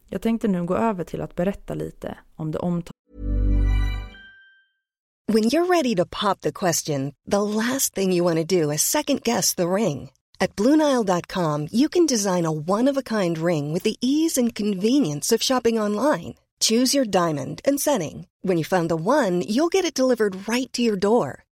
Jag 0.08 0.22
tänkte 0.22 0.48
nu 0.48 0.64
gå 0.64 0.76
över 0.76 1.04
till 1.04 1.20
att 1.20 1.34
berätta 1.34 1.74
lite 1.74 2.18
om 2.36 2.50
det 2.50 2.58
omtalade 2.58 2.90
When 5.32 5.44
you're 5.44 5.66
ready 5.66 5.94
to 5.94 6.04
pop 6.06 6.40
the 6.40 6.52
question, 6.52 7.14
the 7.24 7.42
last 7.42 7.94
thing 7.94 8.12
you 8.12 8.24
want 8.24 8.38
to 8.38 8.62
do 8.62 8.72
is 8.72 8.82
second 8.82 9.22
guess 9.22 9.54
the 9.54 9.68
ring. 9.68 10.10
At 10.40 10.56
BlueNile.com 10.56 11.68
you 11.70 11.88
can 11.88 12.06
design 12.06 12.46
a 12.46 12.50
one-of-a-kind 12.50 13.38
ring 13.38 13.72
with 13.72 13.84
the 13.84 13.96
ease 14.00 14.40
and 14.40 14.54
convenience 14.54 15.30
of 15.36 15.42
shopping 15.42 15.78
online. 15.78 16.34
Choose 16.60 16.94
your 16.94 17.04
diamond 17.04 17.60
and 17.64 17.80
setting. 17.80 18.26
When 18.42 18.58
you 18.58 18.64
find 18.64 18.90
the 18.90 18.96
one, 18.96 19.42
you'll 19.42 19.68
get 19.68 19.84
it 19.84 19.94
delivered 19.94 20.48
right 20.48 20.70
to 20.72 20.82
your 20.82 20.96
door. 20.96 21.44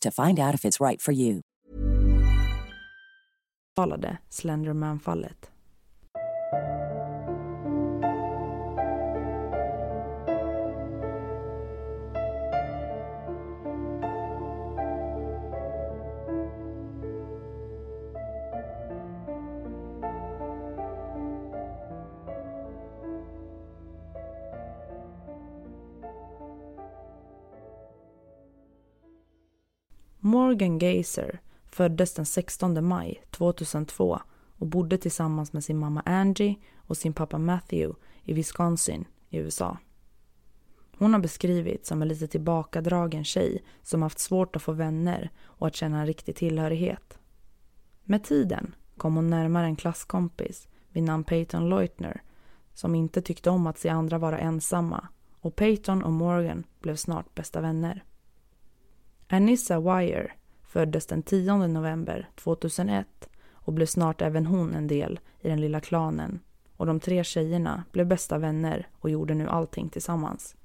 to 0.00 0.10
find 0.10 0.38
out 0.40 0.54
if 0.54 0.64
it's 0.64 0.80
right 0.80 1.00
for 1.00 1.12
you. 1.12 1.42
Slenderman-fallet. 4.30 5.50
Morgan 30.28 30.78
Gaser 30.78 31.40
föddes 31.70 32.14
den 32.14 32.26
16 32.26 32.84
maj 32.84 33.22
2002 33.30 34.20
och 34.58 34.66
bodde 34.66 34.98
tillsammans 34.98 35.52
med 35.52 35.64
sin 35.64 35.78
mamma 35.78 36.02
Angie 36.06 36.56
och 36.76 36.96
sin 36.96 37.12
pappa 37.12 37.38
Matthew 37.38 38.00
i 38.24 38.32
Wisconsin 38.32 39.04
i 39.28 39.38
USA. 39.38 39.78
Hon 40.98 41.12
har 41.12 41.20
beskrivits 41.20 41.88
som 41.88 42.02
en 42.02 42.08
lite 42.08 42.26
tillbakadragen 42.26 43.24
tjej 43.24 43.64
som 43.82 44.02
haft 44.02 44.18
svårt 44.18 44.56
att 44.56 44.62
få 44.62 44.72
vänner 44.72 45.30
och 45.44 45.66
att 45.66 45.76
känna 45.76 46.00
en 46.00 46.06
riktig 46.06 46.36
tillhörighet. 46.36 47.18
Med 48.04 48.24
tiden 48.24 48.74
kom 48.96 49.16
hon 49.16 49.26
närmare 49.26 49.66
en 49.66 49.76
klasskompis 49.76 50.68
vid 50.88 51.02
namn 51.02 51.24
Peyton 51.24 51.68
Leutner 51.68 52.22
som 52.74 52.94
inte 52.94 53.22
tyckte 53.22 53.50
om 53.50 53.66
att 53.66 53.78
se 53.78 53.88
andra 53.88 54.18
vara 54.18 54.38
ensamma 54.38 55.08
och 55.40 55.56
Peyton 55.56 56.02
och 56.02 56.12
Morgan 56.12 56.64
blev 56.80 56.96
snart 56.96 57.34
bästa 57.34 57.60
vänner. 57.60 58.04
Anissa 59.30 59.80
Wire 59.80 60.32
föddes 60.62 61.06
den 61.06 61.22
10 61.22 61.56
november 61.56 62.28
2001 62.34 63.28
och 63.52 63.72
blev 63.72 63.86
snart 63.86 64.22
även 64.22 64.46
hon 64.46 64.74
en 64.74 64.86
del 64.86 65.20
i 65.40 65.48
den 65.48 65.60
lilla 65.60 65.80
klanen 65.80 66.40
och 66.76 66.86
de 66.86 67.00
tre 67.00 67.24
tjejerna 67.24 67.84
blev 67.92 68.06
bästa 68.06 68.38
vänner 68.38 68.88
och 68.92 69.10
gjorde 69.10 69.34
nu 69.34 69.48
allting 69.48 69.88
tillsammans. 69.88 70.56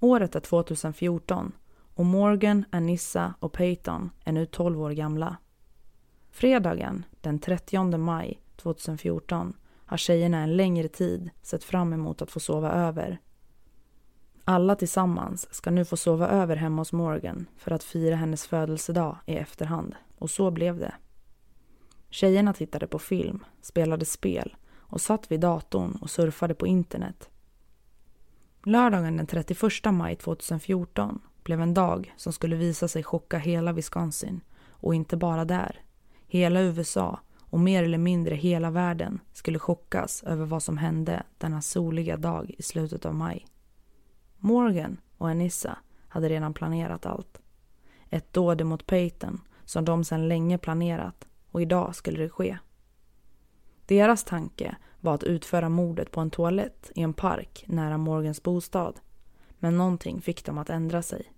Året 0.00 0.34
är 0.34 0.40
2014 0.40 1.52
och 1.94 2.06
Morgan, 2.06 2.64
Anissa 2.70 3.34
och 3.40 3.52
Peyton 3.52 4.10
är 4.24 4.32
nu 4.32 4.46
12 4.46 4.82
år 4.82 4.90
gamla. 4.90 5.36
Fredagen 6.30 7.04
den 7.20 7.38
30 7.38 7.98
maj 7.98 8.40
2014 8.56 9.54
har 9.86 9.96
tjejerna 9.96 10.38
en 10.38 10.56
längre 10.56 10.88
tid 10.88 11.30
sett 11.42 11.64
fram 11.64 11.92
emot 11.92 12.22
att 12.22 12.30
få 12.30 12.40
sova 12.40 12.72
över. 12.72 13.20
Alla 14.48 14.76
tillsammans 14.76 15.54
ska 15.54 15.70
nu 15.70 15.84
få 15.84 15.96
sova 15.96 16.28
över 16.28 16.56
hemma 16.56 16.80
hos 16.80 16.92
Morgan 16.92 17.46
för 17.56 17.70
att 17.70 17.84
fira 17.84 18.16
hennes 18.16 18.46
födelsedag 18.46 19.16
i 19.26 19.36
efterhand. 19.36 19.94
Och 20.18 20.30
så 20.30 20.50
blev 20.50 20.78
det. 20.78 20.94
Tjejerna 22.10 22.52
tittade 22.52 22.86
på 22.86 22.98
film, 22.98 23.44
spelade 23.62 24.04
spel 24.04 24.56
och 24.76 25.00
satt 25.00 25.32
vid 25.32 25.40
datorn 25.40 25.98
och 26.00 26.10
surfade 26.10 26.54
på 26.54 26.66
internet. 26.66 27.30
Lördagen 28.64 29.16
den 29.16 29.26
31 29.26 29.60
maj 29.92 30.16
2014 30.16 31.18
blev 31.42 31.60
en 31.60 31.74
dag 31.74 32.14
som 32.16 32.32
skulle 32.32 32.56
visa 32.56 32.88
sig 32.88 33.02
chocka 33.02 33.38
hela 33.38 33.72
Wisconsin 33.72 34.40
och 34.70 34.94
inte 34.94 35.16
bara 35.16 35.44
där. 35.44 35.80
Hela 36.26 36.60
USA 36.60 37.20
och 37.40 37.60
mer 37.60 37.82
eller 37.82 37.98
mindre 37.98 38.34
hela 38.34 38.70
världen 38.70 39.20
skulle 39.32 39.58
chockas 39.58 40.22
över 40.22 40.44
vad 40.44 40.62
som 40.62 40.78
hände 40.78 41.22
denna 41.38 41.62
soliga 41.62 42.16
dag 42.16 42.54
i 42.58 42.62
slutet 42.62 43.06
av 43.06 43.14
maj. 43.14 43.46
Morgan 44.38 45.00
och 45.18 45.28
Anissa 45.28 45.78
hade 46.08 46.28
redan 46.28 46.54
planerat 46.54 47.06
allt. 47.06 47.40
Ett 48.10 48.32
dåd 48.32 48.66
mot 48.66 48.86
Peyton 48.86 49.40
som 49.64 49.84
de 49.84 50.04
sedan 50.04 50.28
länge 50.28 50.58
planerat 50.58 51.26
och 51.50 51.62
idag 51.62 51.94
skulle 51.94 52.22
det 52.22 52.28
ske. 52.28 52.58
Deras 53.86 54.24
tanke 54.24 54.76
var 55.00 55.14
att 55.14 55.24
utföra 55.24 55.68
mordet 55.68 56.10
på 56.10 56.20
en 56.20 56.30
toalett 56.30 56.90
i 56.94 57.02
en 57.02 57.12
park 57.12 57.64
nära 57.66 57.98
Morgans 57.98 58.42
bostad. 58.42 59.00
Men 59.58 59.76
någonting 59.76 60.20
fick 60.20 60.44
dem 60.44 60.58
att 60.58 60.70
ändra 60.70 61.02
sig. 61.02 61.32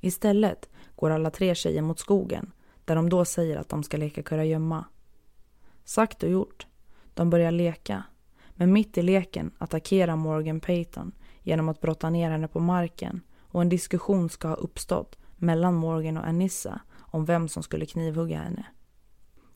Istället 0.00 0.68
går 0.96 1.10
alla 1.10 1.30
tre 1.30 1.54
tjejer 1.54 1.82
mot 1.82 1.98
skogen 1.98 2.52
där 2.84 2.96
de 2.96 3.08
då 3.08 3.24
säger 3.24 3.56
att 3.56 3.68
de 3.68 3.82
ska 3.82 3.96
leka 3.96 4.22
kurragömma. 4.22 4.84
Sagt 5.84 6.22
och 6.22 6.30
gjort. 6.30 6.66
De 7.14 7.30
börjar 7.30 7.50
leka. 7.50 8.04
Men 8.50 8.72
mitt 8.72 8.98
i 8.98 9.02
leken 9.02 9.50
attackerar 9.58 10.16
Morgan 10.16 10.60
Payton 10.60 11.12
genom 11.42 11.68
att 11.68 11.80
brotta 11.80 12.10
ner 12.10 12.30
henne 12.30 12.48
på 12.48 12.60
marken 12.60 13.20
och 13.40 13.62
en 13.62 13.68
diskussion 13.68 14.30
ska 14.30 14.48
ha 14.48 14.54
uppstått 14.54 15.18
mellan 15.36 15.74
Morgan 15.74 16.16
och 16.16 16.26
Anissa 16.26 16.80
om 16.98 17.24
vem 17.24 17.48
som 17.48 17.62
skulle 17.62 17.86
knivhugga 17.86 18.38
henne. 18.38 18.66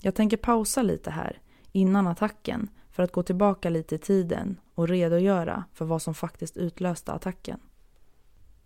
Jag 0.01 0.15
tänker 0.15 0.37
pausa 0.37 0.83
lite 0.83 1.11
här 1.11 1.41
innan 1.73 2.07
attacken 2.07 2.69
för 2.91 3.03
att 3.03 3.13
gå 3.13 3.23
tillbaka 3.23 3.71
lite 3.71 3.95
i 3.95 3.99
tiden 3.99 4.61
och 4.75 4.89
redogöra 4.89 5.65
för 5.73 5.85
vad 5.85 6.03
som 6.03 6.15
faktiskt 6.15 6.57
utlöste 6.57 7.13
attacken. 7.13 7.61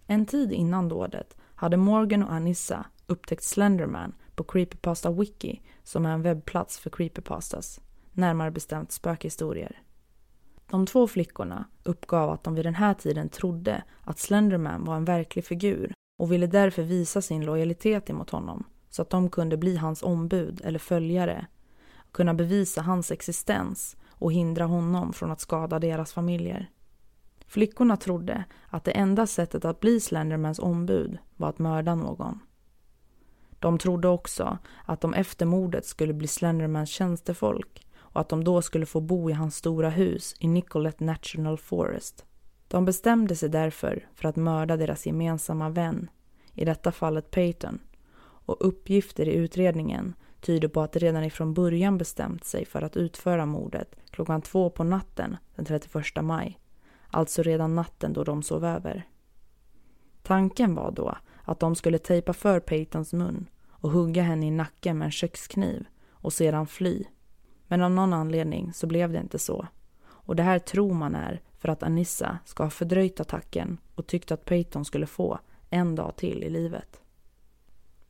En 0.07 0.27
tid 0.27 0.53
innan 0.53 0.89
dådet 0.89 1.37
hade 1.55 1.77
Morgan 1.77 2.23
och 2.23 2.33
Anissa 2.33 2.87
upptäckt 3.07 3.43
Slenderman 3.43 4.15
på 4.35 4.45
Creepypasta 4.45 5.11
Wiki 5.11 5.63
som 5.83 6.07
är 6.07 6.11
en 6.11 6.23
webbplats 6.23 6.79
för 6.79 6.91
creepypastas, 6.91 7.81
närmare 8.13 8.51
bestämt 8.51 8.93
spökhistorier. 8.93 9.83
De 10.71 10.87
två 10.87 11.07
flickorna 11.07 11.65
uppgav 11.83 12.31
att 12.31 12.45
de 12.45 12.55
vid 12.55 12.67
den 12.67 12.75
här 12.75 12.95
tiden 12.95 13.29
trodde 13.29 13.83
att 14.05 14.19
Slenderman 14.19 14.85
var 14.85 14.97
en 14.97 15.05
verklig 15.05 15.45
figur 15.45 15.93
och 16.19 16.33
ville 16.33 16.47
därför 16.47 16.83
visa 16.83 17.23
sin 17.23 17.45
lojalitet 17.45 18.11
emot 18.11 18.31
honom 18.31 18.65
så 18.91 19.03
att 19.03 19.11
de 19.11 19.31
kunde 19.31 19.57
bli 19.57 19.77
hans 19.77 20.03
ombud 20.03 20.61
eller 20.65 20.79
följare, 20.79 21.47
kunna 22.13 22.35
bevisa 22.35 22.83
hans 22.83 23.11
existens 23.11 23.97
och 24.09 24.33
hindra 24.33 24.65
honom 24.65 25.13
från 25.13 25.31
att 25.31 25.41
skada 25.41 25.79
deras 25.79 26.13
familjer. 26.13 26.71
Flickorna 27.47 27.97
trodde 27.97 28.45
att 28.67 28.85
det 28.85 28.91
enda 28.91 29.27
sättet 29.27 29.65
att 29.65 29.81
bli 29.81 30.01
Slendermans 30.01 30.59
ombud 30.59 31.19
var 31.37 31.49
att 31.49 31.59
mörda 31.59 31.95
någon. 31.95 32.41
De 33.59 33.79
trodde 33.79 34.09
också 34.09 34.59
att 34.85 35.01
de 35.01 35.15
efter 35.15 35.47
mordet 35.47 35.87
skulle 35.87 36.13
bli 36.13 36.29
Slendermans 36.29 36.91
tjänstefolk 36.91 37.88
och 38.13 38.21
att 38.21 38.29
de 38.29 38.45
då 38.45 38.63
skulle 38.63 38.87
få 38.87 39.01
bo 39.01 39.31
i 39.31 39.33
hans 39.33 39.57
stora 39.57 39.91
hus 39.91 40.35
i 40.39 40.49
Nicolet 40.49 41.01
National 41.01 41.59
Forest. 41.59 42.25
De 42.69 42.85
bestämde 42.85 43.37
sig 43.37 43.49
därför 43.49 44.09
för 44.15 44.29
att 44.29 44.37
mörda 44.37 44.77
deras 44.77 45.07
gemensamma 45.07 45.69
vän, 45.69 46.11
i 46.55 46.65
detta 46.65 46.93
fallet 46.93 47.31
Peyton, 47.31 47.79
och 48.21 48.57
uppgifter 48.61 49.29
i 49.29 49.35
utredningen 49.35 50.15
tyder 50.41 50.69
på 50.69 50.81
att 50.81 50.93
de 50.93 50.99
redan 50.99 51.25
ifrån 51.25 51.55
början 51.55 51.99
bestämt 51.99 52.45
sig 52.45 52.65
för 52.65 52.83
att 52.83 52.97
utföra 52.97 53.47
mordet 53.47 53.97
klockan 54.11 54.43
två 54.43 54.71
på 54.71 54.85
natten 54.85 55.37
den 55.55 55.65
31 55.65 56.05
maj, 56.23 56.59
alltså 57.11 57.43
redan 57.43 57.75
natten 57.75 58.13
då 58.13 58.25
de 58.25 58.43
sov 58.43 58.65
över. 58.65 59.07
Tanken 60.23 60.75
var 60.75 60.91
då 60.91 61.17
att 61.43 61.61
de 61.61 61.75
skulle 61.75 61.99
tejpa 61.99 62.33
för 62.33 62.61
Peytons 62.61 63.13
mun 63.13 63.49
och 63.71 63.91
hugga 63.91 64.23
henne 64.23 64.47
i 64.47 64.51
nacken 64.51 64.99
med 64.99 65.07
en 65.07 65.13
kökskniv 65.13 65.87
och 66.11 66.33
sedan 66.33 66.67
fly. 66.67 67.05
Men 67.69 67.83
av 67.83 67.91
någon 67.91 68.13
anledning 68.13 68.73
så 68.73 68.87
blev 68.87 69.13
det 69.13 69.19
inte 69.19 69.39
så. 69.39 69.67
Och 70.09 70.37
det 70.37 70.43
här 70.43 70.59
tror 70.59 70.95
man 70.95 71.15
är 71.15 71.41
för 71.59 71.69
att 71.69 71.83
Anissa 71.83 72.39
ska 72.45 72.63
ha 72.63 72.71
fördröjt 72.71 73.21
attacken 73.21 73.79
och 73.95 74.07
tyckt 74.07 74.33
att 74.33 74.45
Peyton 74.45 74.85
skulle 74.85 75.07
få 75.07 75.39
en 75.71 75.95
dag 75.95 76.17
till 76.17 76.45
i 76.45 76.51
livet. 76.51 77.01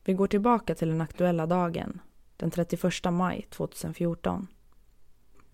Vi 0.05 0.14
går 0.14 0.27
tillbaka 0.27 0.75
till 0.75 0.88
den 0.88 1.01
aktuella 1.01 1.47
dagen, 1.47 2.01
den 2.37 2.51
31 2.51 2.92
maj 3.12 3.47
2014. 3.51 4.47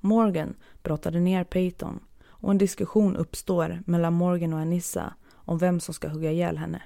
Morgan 0.00 0.54
brottade 0.82 1.20
ner 1.20 1.44
Peyton 1.44 2.00
och 2.26 2.50
en 2.50 2.58
diskussion 2.58 3.16
uppstår 3.16 3.82
mellan 3.86 4.12
Morgan 4.12 4.52
och 4.52 4.60
Anissa 4.60 5.14
om 5.32 5.58
vem 5.58 5.80
som 5.80 5.94
ska 5.94 6.08
hugga 6.08 6.32
ihjäl 6.32 6.58
henne. 6.58 6.82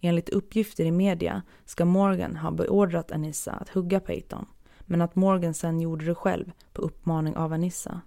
Enligt 0.00 0.28
uppgifter 0.28 0.84
i 0.84 0.90
media 0.90 1.42
ska 1.64 1.84
Morgan 1.84 2.36
ha 2.36 2.50
beordrat 2.50 3.12
Anissa 3.12 3.52
att 3.52 3.68
hugga 3.68 4.00
Peyton 4.00 4.46
men 4.86 5.02
att 5.02 5.16
Morgan 5.16 5.54
sen 5.54 5.80
gjorde 5.80 6.04
det 6.04 6.14
själv 6.14 6.52
på 6.72 6.82
uppmaning 6.82 7.36
av 7.36 7.52
Anissa. 7.52 8.00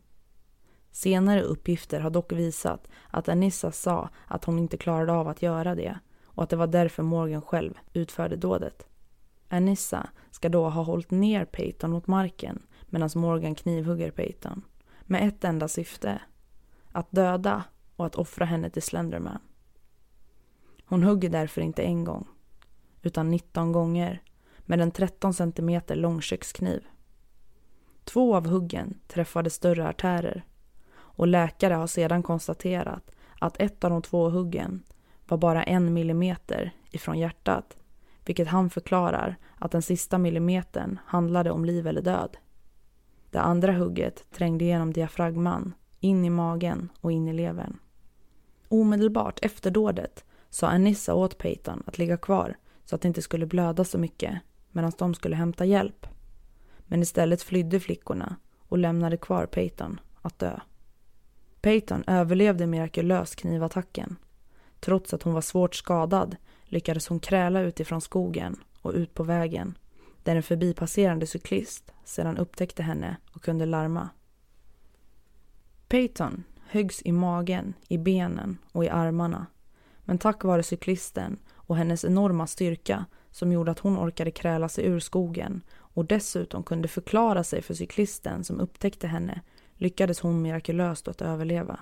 Senare 0.92 1.42
uppgifter 1.42 2.00
har 2.00 2.10
dock 2.10 2.32
visat 2.32 2.88
att 3.10 3.30
Anissa 3.30 3.72
sa 3.72 4.10
att 4.28 4.46
hon 4.46 4.60
inte 4.60 4.78
klarade 4.78 5.14
av 5.14 5.28
att 5.28 5.42
göra 5.42 5.76
det 5.76 6.00
och 6.24 6.44
att 6.44 6.50
det 6.50 6.56
var 6.56 6.68
därför 6.68 7.04
Morgan 7.04 7.42
själv 7.42 7.74
utförde 7.94 8.36
dådet. 8.36 8.88
Anissa 9.50 10.10
ska 10.32 10.50
då 10.50 10.70
ha 10.70 10.84
hållit 10.84 11.12
ner 11.12 11.46
Peyton 11.46 11.92
mot 11.92 12.08
marken 12.08 12.62
medan 12.86 13.10
Morgan 13.16 13.56
knivhugger 13.56 14.12
Peyton 14.12 14.62
med 15.02 15.28
ett 15.28 15.44
enda 15.44 15.68
syfte. 15.68 16.22
Att 16.92 17.12
döda 17.12 17.64
och 17.96 18.06
att 18.06 18.16
offra 18.16 18.46
henne 18.46 18.70
till 18.70 18.82
Slenderman. 18.82 19.40
Hon 20.86 21.04
hugger 21.04 21.30
därför 21.30 21.62
inte 21.62 21.84
en 21.84 22.04
gång, 22.04 22.28
utan 23.02 23.30
19 23.30 23.72
gånger 23.72 24.22
med 24.70 24.82
en 24.82 24.92
13 24.92 25.34
cm 25.34 25.82
lång 25.88 26.22
kökskniv. 26.22 26.88
Två 28.04 28.36
av 28.36 28.48
huggen 28.48 29.00
träffade 29.08 29.50
större 29.50 29.88
artärer 29.88 30.46
och 30.96 31.28
läkare 31.28 31.74
har 31.74 31.88
sedan 31.88 32.24
konstaterat 32.24 33.12
att 33.40 33.62
ett 33.62 33.84
av 33.84 33.90
de 33.90 34.02
två 34.02 34.30
huggen 34.30 34.84
var 35.28 35.38
bara 35.38 35.64
en 35.64 35.94
millimeter 35.94 36.72
ifrån 36.92 37.20
hjärtat 37.20 37.78
vilket 38.26 38.48
han 38.48 38.70
förklarar 38.70 39.36
att 39.58 39.72
den 39.72 39.82
sista 39.82 40.18
millimetern 40.18 41.00
handlade 41.06 41.52
om 41.52 41.66
liv 41.66 41.88
eller 41.88 42.02
död. 42.02 42.38
Det 43.32 43.40
andra 43.40 43.74
hugget 43.74 44.32
trängde 44.32 44.66
genom 44.66 44.94
diafragman, 44.94 45.74
in 46.00 46.26
i 46.26 46.30
magen 46.30 46.90
och 47.02 47.12
in 47.12 47.28
i 47.28 47.34
levern. 47.34 47.78
Omedelbart 48.68 49.40
efter 49.42 49.72
dådet 49.72 50.26
sa 50.50 50.68
Anissa 50.68 51.14
åt 51.14 51.38
Peyton 51.38 51.84
att 51.86 51.98
ligga 51.98 52.18
kvar 52.18 52.58
så 52.86 52.96
att 52.96 53.02
det 53.02 53.08
inte 53.08 53.22
skulle 53.22 53.46
blöda 53.46 53.84
så 53.84 53.98
mycket 53.98 54.42
medan 54.72 54.92
de 54.98 55.14
skulle 55.14 55.36
hämta 55.36 55.66
hjälp. 55.66 56.08
Men 56.80 57.02
istället 57.02 57.42
flydde 57.42 57.80
flickorna 57.80 58.36
och 58.58 58.78
lämnade 58.78 59.18
kvar 59.18 59.46
Peyton 59.46 60.00
att 60.22 60.40
dö. 60.40 60.60
Peyton 61.62 62.04
överlevde 62.08 62.68
mirakulöst 62.68 63.36
knivattacken. 63.36 64.16
Trots 64.80 65.14
att 65.14 65.24
hon 65.24 65.34
var 65.34 65.42
svårt 65.42 65.76
skadad 65.76 66.36
lyckades 66.66 67.08
hon 67.08 67.20
kräla 67.20 67.62
utifrån 67.62 68.02
skogen 68.02 68.56
och 68.82 68.94
ut 68.94 69.14
på 69.14 69.24
vägen 69.24 69.78
där 70.24 70.36
en 70.36 70.44
förbipasserande 70.44 71.28
cyklist 71.28 71.92
sedan 72.04 72.38
upptäckte 72.38 72.84
henne 72.84 73.18
och 73.34 73.44
kunde 73.44 73.66
larma. 73.66 74.10
Peyton 75.88 76.44
höggs 76.68 77.02
i 77.06 77.12
magen, 77.12 77.74
i 77.88 77.98
benen 77.98 78.58
och 78.72 78.86
i 78.86 78.90
armarna. 78.90 79.46
Men 80.00 80.18
tack 80.18 80.44
vare 80.44 80.64
cyklisten 80.64 81.40
och 81.54 81.78
hennes 81.78 82.06
enorma 82.06 82.48
styrka 82.48 83.06
som 83.32 83.52
gjorde 83.52 83.72
att 83.72 83.80
hon 83.80 83.98
orkade 83.98 84.32
kräla 84.32 84.70
sig 84.70 84.86
ur 84.86 85.00
skogen 85.00 85.62
och 85.78 86.06
dessutom 86.06 86.64
kunde 86.64 86.88
förklara 86.88 87.44
sig 87.44 87.62
för 87.62 87.74
cyklisten 87.74 88.44
som 88.44 88.60
upptäckte 88.60 89.08
henne 89.08 89.42
lyckades 89.76 90.20
hon 90.20 90.42
mirakulöst 90.42 91.08
att 91.08 91.22
överleva. 91.22 91.80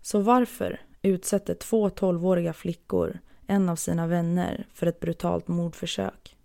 Så 0.00 0.20
varför 0.20 0.80
utsätter 1.02 1.54
två 1.54 1.90
tolvåriga 1.90 2.52
flickor 2.52 3.18
en 3.46 3.68
av 3.68 3.76
sina 3.76 4.06
vänner 4.06 4.66
för 4.74 4.86
ett 4.86 5.00
brutalt 5.00 5.48
mordförsök? 5.48 6.36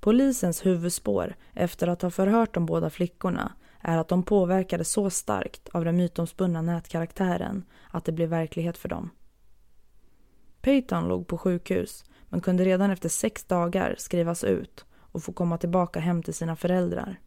Polisens 0.00 0.66
huvudspår 0.66 1.34
efter 1.52 1.88
att 1.88 2.02
ha 2.02 2.10
förhört 2.10 2.54
de 2.54 2.66
båda 2.66 2.90
flickorna 2.90 3.52
är 3.80 3.98
att 3.98 4.08
de 4.08 4.22
påverkades 4.22 4.90
så 4.90 5.10
starkt 5.10 5.68
av 5.68 5.84
den 5.84 5.96
mytomspunna 5.96 6.62
nätkaraktären 6.62 7.64
att 7.90 8.04
det 8.04 8.12
blev 8.12 8.28
verklighet 8.28 8.78
för 8.78 8.88
dem. 8.88 9.10
Peyton 10.60 11.08
låg 11.08 11.26
på 11.26 11.38
sjukhus 11.38 12.04
men 12.32 12.40
kunde 12.40 12.64
redan 12.64 12.90
efter 12.90 13.08
sex 13.08 13.44
dagar 13.44 13.94
skrivas 13.98 14.44
ut 14.44 14.84
och 14.98 15.22
få 15.22 15.32
komma 15.32 15.58
tillbaka 15.58 16.00
hem 16.00 16.22
till 16.22 16.34
sina 16.34 16.56
föräldrar. 16.56 17.20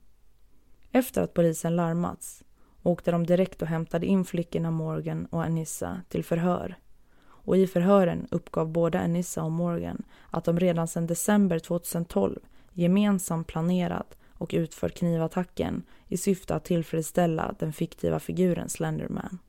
Efter 0.91 1.21
att 1.21 1.33
polisen 1.33 1.75
larmats 1.75 2.43
åkte 2.83 3.11
de 3.11 3.25
direkt 3.25 3.61
och 3.61 3.67
hämtade 3.67 4.05
in 4.05 4.25
flickorna 4.25 4.71
Morgan 4.71 5.25
och 5.25 5.43
Anissa 5.43 6.01
till 6.09 6.23
förhör. 6.23 6.77
Och 7.23 7.57
i 7.57 7.67
förhören 7.67 8.27
uppgav 8.31 8.69
både 8.69 8.99
Anissa 8.99 9.43
och 9.43 9.51
Morgan 9.51 10.03
att 10.31 10.45
de 10.45 10.59
redan 10.59 10.87
sedan 10.87 11.07
december 11.07 11.59
2012 11.59 12.39
gemensamt 12.73 13.47
planerat 13.47 14.17
och 14.33 14.51
utfört 14.53 14.97
knivattacken 14.97 15.83
i 16.07 16.17
syfte 16.17 16.55
att 16.55 16.65
tillfredsställa 16.65 17.55
den 17.59 17.73
fiktiva 17.73 18.19
figuren 18.19 18.69
Slenderman. 18.69 19.39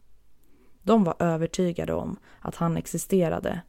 De 0.83 1.05
var 1.05 1.17
övertygade 1.19 1.95
om 1.95 2.17
att 2.41 2.57
han 2.57 2.77
existerade 2.77 3.63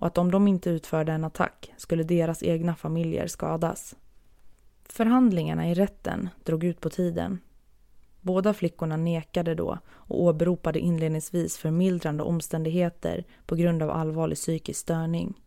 och 0.00 0.06
att 0.06 0.18
om 0.18 0.30
de 0.30 0.48
inte 0.48 0.70
utförde 0.70 1.12
en 1.12 1.24
attack 1.24 1.72
skulle 1.76 2.02
deras 2.02 2.42
egna 2.42 2.74
familjer 2.74 3.26
skadas. 3.26 3.96
Förhandlingarna 4.84 5.70
i 5.70 5.74
rätten 5.74 6.28
drog 6.44 6.64
ut 6.64 6.80
på 6.80 6.90
tiden. 6.90 7.40
Båda 8.20 8.54
flickorna 8.54 8.96
nekade 8.96 9.54
då 9.54 9.78
och 9.88 10.22
åberopade 10.22 10.78
inledningsvis 10.78 11.58
förmildrande 11.58 12.22
omständigheter 12.22 13.24
på 13.46 13.54
grund 13.54 13.82
av 13.82 13.90
allvarlig 13.90 14.38
psykisk 14.38 14.80
störning. 14.80 15.40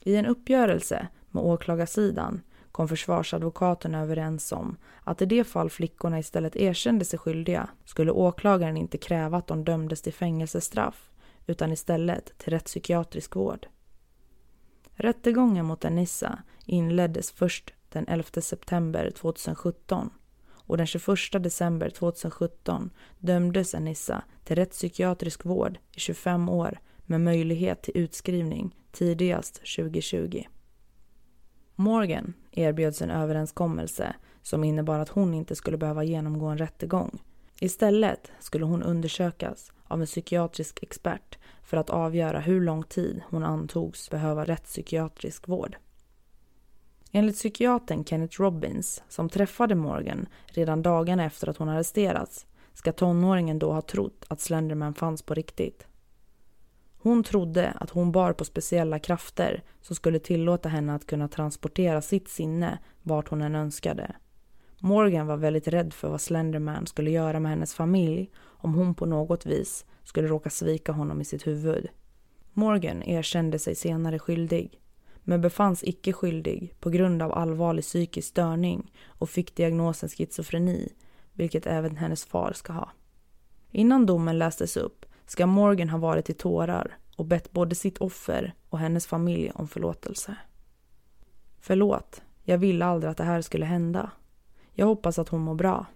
I 0.00 0.16
en 0.16 0.26
uppgörelse 0.26 1.08
med 1.30 1.44
åklagarsidan 1.44 2.40
kom 2.72 2.88
försvarsadvokaterna 2.88 4.00
överens 4.00 4.52
om 4.52 4.76
att 5.04 5.22
i 5.22 5.26
det 5.26 5.44
fall 5.44 5.70
flickorna 5.70 6.18
istället 6.18 6.56
erkände 6.56 7.04
sig 7.04 7.18
skyldiga 7.18 7.68
skulle 7.84 8.12
åklagaren 8.12 8.76
inte 8.76 8.98
kräva 8.98 9.38
att 9.38 9.46
de 9.46 9.64
dömdes 9.64 10.02
till 10.02 10.12
fängelsestraff 10.12 11.10
utan 11.46 11.72
istället 11.72 12.38
till 12.38 12.52
rättspsykiatrisk 12.52 13.36
vård. 13.36 13.66
Rättegången 14.94 15.66
mot 15.66 15.84
Anissa 15.84 16.42
inleddes 16.64 17.30
först 17.30 17.72
den 17.88 18.08
11 18.08 18.24
september 18.40 19.10
2017 19.10 20.10
och 20.48 20.76
den 20.76 20.86
21 20.86 21.16
december 21.32 21.90
2017 21.90 22.90
dömdes 23.18 23.74
Anissa 23.74 24.22
till 24.44 24.56
rättspsykiatrisk 24.56 25.44
vård 25.44 25.78
i 25.92 26.00
25 26.00 26.48
år 26.48 26.78
med 26.98 27.20
möjlighet 27.20 27.82
till 27.82 27.96
utskrivning 27.96 28.76
tidigast 28.92 29.54
2020. 29.54 30.42
Morgan 31.74 32.34
erbjöds 32.50 33.02
en 33.02 33.10
överenskommelse 33.10 34.14
som 34.42 34.64
innebar 34.64 34.98
att 34.98 35.08
hon 35.08 35.34
inte 35.34 35.54
skulle 35.54 35.76
behöva 35.76 36.04
genomgå 36.04 36.46
en 36.46 36.58
rättegång. 36.58 37.22
Istället 37.60 38.30
skulle 38.40 38.64
hon 38.64 38.82
undersökas 38.82 39.72
av 39.88 40.00
en 40.00 40.06
psykiatrisk 40.06 40.82
expert 40.82 41.38
för 41.62 41.76
att 41.76 41.90
avgöra 41.90 42.40
hur 42.40 42.60
lång 42.60 42.82
tid 42.82 43.22
hon 43.28 43.44
antogs 43.44 44.10
behöva 44.10 44.44
rättspsykiatrisk 44.44 45.48
vård. 45.48 45.76
Enligt 47.12 47.36
psykiatern 47.36 48.04
Kenneth 48.04 48.40
Robbins, 48.40 49.02
som 49.08 49.28
träffade 49.28 49.74
Morgan 49.74 50.26
redan 50.46 50.82
dagarna 50.82 51.24
efter 51.24 51.48
att 51.48 51.56
hon 51.56 51.68
arresterats, 51.68 52.46
ska 52.74 52.92
tonåringen 52.92 53.58
då 53.58 53.72
ha 53.72 53.82
trott 53.82 54.24
att 54.28 54.40
Slenderman 54.40 54.94
fanns 54.94 55.22
på 55.22 55.34
riktigt. 55.34 55.86
Hon 56.98 57.24
trodde 57.24 57.70
att 57.70 57.90
hon 57.90 58.12
bar 58.12 58.32
på 58.32 58.44
speciella 58.44 58.98
krafter 58.98 59.62
som 59.80 59.96
skulle 59.96 60.18
tillåta 60.18 60.68
henne 60.68 60.94
att 60.94 61.06
kunna 61.06 61.28
transportera 61.28 62.02
sitt 62.02 62.28
sinne 62.28 62.78
vart 63.02 63.28
hon 63.28 63.42
än 63.42 63.54
önskade. 63.54 64.16
Morgan 64.80 65.26
var 65.26 65.36
väldigt 65.36 65.68
rädd 65.68 65.92
för 65.92 66.08
vad 66.08 66.20
Slenderman 66.20 66.86
skulle 66.86 67.10
göra 67.10 67.40
med 67.40 67.50
hennes 67.50 67.74
familj 67.74 68.30
om 68.38 68.74
hon 68.74 68.94
på 68.94 69.06
något 69.06 69.46
vis 69.46 69.84
skulle 70.02 70.28
råka 70.28 70.50
svika 70.50 70.92
honom 70.92 71.20
i 71.20 71.24
sitt 71.24 71.46
huvud. 71.46 71.88
Morgan 72.52 73.02
erkände 73.02 73.58
sig 73.58 73.74
senare 73.74 74.18
skyldig 74.18 74.80
men 75.28 75.40
befanns 75.40 75.84
icke 75.84 76.12
skyldig 76.12 76.74
på 76.80 76.90
grund 76.90 77.22
av 77.22 77.32
allvarlig 77.32 77.84
psykisk 77.84 78.28
störning 78.28 78.92
och 79.06 79.30
fick 79.30 79.56
diagnosen 79.56 80.08
schizofreni, 80.08 80.92
vilket 81.32 81.66
även 81.66 81.96
hennes 81.96 82.24
far 82.24 82.52
ska 82.52 82.72
ha. 82.72 82.90
Innan 83.70 84.06
domen 84.06 84.38
lästes 84.38 84.76
upp 84.76 85.06
ska 85.26 85.46
Morgan 85.46 85.88
ha 85.88 85.98
varit 85.98 86.30
i 86.30 86.34
tårar 86.34 86.96
och 87.16 87.24
bett 87.24 87.52
både 87.52 87.74
sitt 87.74 87.98
offer 87.98 88.54
och 88.68 88.78
hennes 88.78 89.06
familj 89.06 89.50
om 89.54 89.68
förlåtelse. 89.68 90.36
Förlåt, 91.60 92.22
jag 92.42 92.58
ville 92.58 92.84
aldrig 92.84 93.10
att 93.10 93.16
det 93.16 93.24
här 93.24 93.40
skulle 93.40 93.66
hända. 93.66 94.10
Jag 94.78 94.86
hoppas 94.86 95.18
att 95.18 95.28
hon 95.28 95.40
mår 95.40 95.54
bra. 95.54 95.86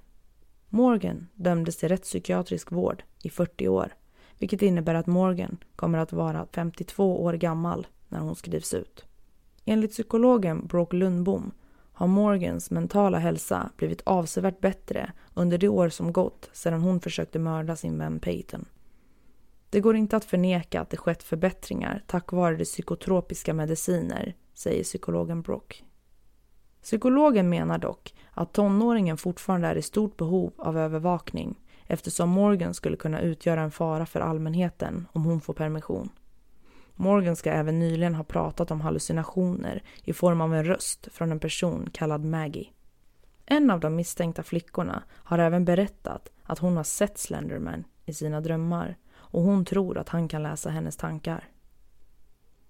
Morgan 0.68 1.26
dömdes 1.34 1.76
till 1.76 1.88
rättspsykiatrisk 1.88 2.72
vård 2.72 3.02
i 3.22 3.30
40 3.30 3.68
år, 3.68 3.94
vilket 4.38 4.62
innebär 4.62 4.94
att 4.94 5.06
Morgan 5.06 5.56
kommer 5.76 5.98
att 5.98 6.12
vara 6.12 6.46
52 6.52 7.22
år 7.22 7.32
gammal 7.32 7.86
när 8.08 8.18
hon 8.18 8.36
skrivs 8.36 8.74
ut. 8.74 9.04
Enligt 9.64 9.90
psykologen 9.90 10.66
Brooke 10.66 10.96
Lundbom 10.96 11.50
har 11.92 12.06
Morgans 12.06 12.70
mentala 12.70 13.18
hälsa 13.18 13.70
blivit 13.76 14.02
avsevärt 14.04 14.60
bättre 14.60 15.12
under 15.34 15.58
det 15.58 15.68
år 15.68 15.88
som 15.88 16.12
gått 16.12 16.50
sedan 16.52 16.80
hon 16.80 17.00
försökte 17.00 17.38
mörda 17.38 17.76
sin 17.76 17.98
vän 17.98 18.20
Peyton. 18.20 18.64
Det 19.70 19.80
går 19.80 19.96
inte 19.96 20.16
att 20.16 20.24
förneka 20.24 20.80
att 20.80 20.90
det 20.90 20.96
skett 20.96 21.22
förbättringar 21.22 22.04
tack 22.06 22.32
vare 22.32 22.56
de 22.56 22.64
psykotropiska 22.64 23.54
mediciner, 23.54 24.36
säger 24.54 24.84
psykologen 24.84 25.42
Brooke. 25.42 25.76
Psykologen 26.82 27.48
menar 27.48 27.78
dock 27.78 28.14
att 28.30 28.52
tonåringen 28.52 29.16
fortfarande 29.16 29.68
är 29.68 29.76
i 29.76 29.82
stort 29.82 30.16
behov 30.16 30.52
av 30.56 30.78
övervakning 30.78 31.58
eftersom 31.86 32.28
Morgan 32.28 32.74
skulle 32.74 32.96
kunna 32.96 33.20
utgöra 33.20 33.60
en 33.60 33.70
fara 33.70 34.06
för 34.06 34.20
allmänheten 34.20 35.06
om 35.12 35.24
hon 35.24 35.40
får 35.40 35.54
permission. 35.54 36.08
Morgan 36.94 37.36
ska 37.36 37.50
även 37.50 37.78
nyligen 37.78 38.14
ha 38.14 38.24
pratat 38.24 38.70
om 38.70 38.80
hallucinationer 38.80 39.82
i 40.04 40.12
form 40.12 40.40
av 40.40 40.54
en 40.54 40.64
röst 40.64 41.08
från 41.12 41.32
en 41.32 41.40
person 41.40 41.88
kallad 41.92 42.24
Maggie. 42.24 42.70
En 43.46 43.70
av 43.70 43.80
de 43.80 43.96
misstänkta 43.96 44.42
flickorna 44.42 45.02
har 45.10 45.38
även 45.38 45.64
berättat 45.64 46.28
att 46.42 46.58
hon 46.58 46.76
har 46.76 46.84
sett 46.84 47.18
Slenderman 47.18 47.84
i 48.04 48.14
sina 48.14 48.40
drömmar 48.40 48.96
och 49.12 49.42
hon 49.42 49.64
tror 49.64 49.98
att 49.98 50.08
han 50.08 50.28
kan 50.28 50.42
läsa 50.42 50.70
hennes 50.70 50.96
tankar. 50.96 51.48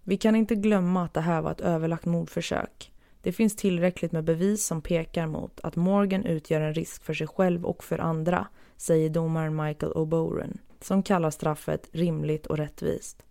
Vi 0.04 0.16
kan 0.16 0.36
inte 0.36 0.54
glömma 0.54 1.04
att 1.04 1.14
det 1.14 1.20
här 1.20 1.42
var 1.42 1.50
ett 1.50 1.60
överlagt 1.60 2.04
mordförsök. 2.04 2.92
Det 3.22 3.32
finns 3.32 3.56
tillräckligt 3.56 4.12
med 4.12 4.24
bevis 4.24 4.66
som 4.66 4.82
pekar 4.82 5.26
mot 5.26 5.60
att 5.62 5.76
Morgan 5.76 6.24
utgör 6.24 6.60
en 6.60 6.74
risk 6.74 7.04
för 7.04 7.14
sig 7.14 7.26
själv 7.26 7.64
och 7.64 7.84
för 7.84 7.98
andra, 7.98 8.46
säger 8.76 9.10
domaren 9.10 9.56
Michael 9.56 9.92
O'Boren, 9.92 10.58
som 10.80 11.02
kallar 11.02 11.30
straffet 11.30 11.88
rimligt 11.92 12.46
och 12.46 12.56
rättvist. 12.56 13.22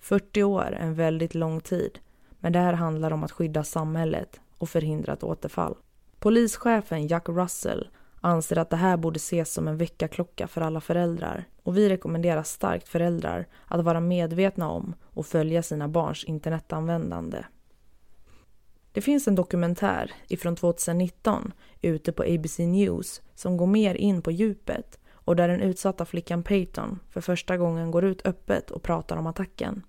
40 0.00 0.42
år 0.42 0.62
är 0.62 0.72
en 0.72 0.94
väldigt 0.94 1.34
lång 1.34 1.60
tid, 1.60 1.98
men 2.38 2.52
det 2.52 2.58
här 2.58 2.72
handlar 2.72 3.10
om 3.10 3.24
att 3.24 3.32
skydda 3.32 3.64
samhället 3.64 4.40
och 4.58 4.68
förhindra 4.68 5.12
ett 5.12 5.24
återfall. 5.24 5.76
Polischefen 6.18 7.06
Jack 7.06 7.28
Russell 7.28 7.88
anser 8.20 8.58
att 8.58 8.70
det 8.70 8.76
här 8.76 8.96
borde 8.96 9.16
ses 9.16 9.52
som 9.52 9.68
en 9.68 9.76
väckarklocka 9.76 10.48
för 10.48 10.60
alla 10.60 10.80
föräldrar 10.80 11.44
och 11.62 11.76
vi 11.76 11.88
rekommenderar 11.88 12.42
starkt 12.42 12.88
föräldrar 12.88 13.46
att 13.66 13.84
vara 13.84 14.00
medvetna 14.00 14.70
om 14.70 14.94
och 15.02 15.26
följa 15.26 15.62
sina 15.62 15.88
barns 15.88 16.24
internetanvändande. 16.24 17.44
Det 18.92 19.00
finns 19.00 19.28
en 19.28 19.34
dokumentär 19.34 20.12
ifrån 20.28 20.56
2019 20.56 21.52
ute 21.82 22.12
på 22.12 22.22
ABC 22.22 22.58
News 22.58 23.22
som 23.34 23.56
går 23.56 23.66
mer 23.66 23.94
in 23.94 24.22
på 24.22 24.30
djupet 24.30 24.98
och 25.12 25.36
där 25.36 25.48
den 25.48 25.60
utsatta 25.60 26.04
flickan 26.04 26.42
Peyton 26.42 26.98
för 27.10 27.20
första 27.20 27.56
gången 27.56 27.90
går 27.90 28.04
ut 28.04 28.26
öppet 28.26 28.70
och 28.70 28.82
pratar 28.82 29.16
om 29.16 29.26
attacken. 29.26 29.82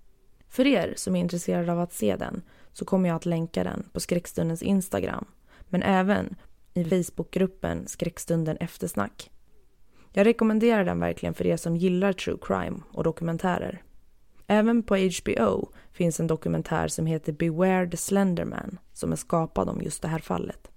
För 0.48 0.66
er 0.66 0.94
som 0.96 1.16
är 1.16 1.20
intresserade 1.20 1.72
av 1.72 1.80
att 1.80 1.92
se 1.92 2.16
den 2.16 2.42
så 2.72 2.84
kommer 2.84 3.08
jag 3.08 3.16
att 3.16 3.26
länka 3.26 3.64
den 3.64 3.88
på 3.92 4.00
Skräckstundens 4.00 4.62
Instagram 4.62 5.24
men 5.68 5.82
även 5.82 6.36
i 6.74 6.84
Facebookgruppen 6.84 7.86
Skräckstunden 7.86 8.56
eftersnack. 8.56 9.30
Jag 10.12 10.26
rekommenderar 10.26 10.84
den 10.84 11.00
verkligen 11.00 11.34
för 11.34 11.46
er 11.46 11.56
som 11.56 11.76
gillar 11.76 12.12
true 12.12 12.38
crime 12.42 12.80
och 12.92 13.04
dokumentärer. 13.04 13.82
Även 14.46 14.82
på 14.82 14.96
HBO 14.96 15.72
finns 15.92 16.20
en 16.20 16.26
dokumentär 16.26 16.88
som 16.88 17.06
heter 17.06 17.32
Beware 17.32 17.90
the 17.90 17.96
Slenderman 17.96 18.78
som 18.92 19.12
är 19.12 19.16
skapad 19.16 19.68
om 19.68 19.82
just 19.82 20.02
det 20.02 20.08
här 20.08 20.18
fallet. 20.18 20.70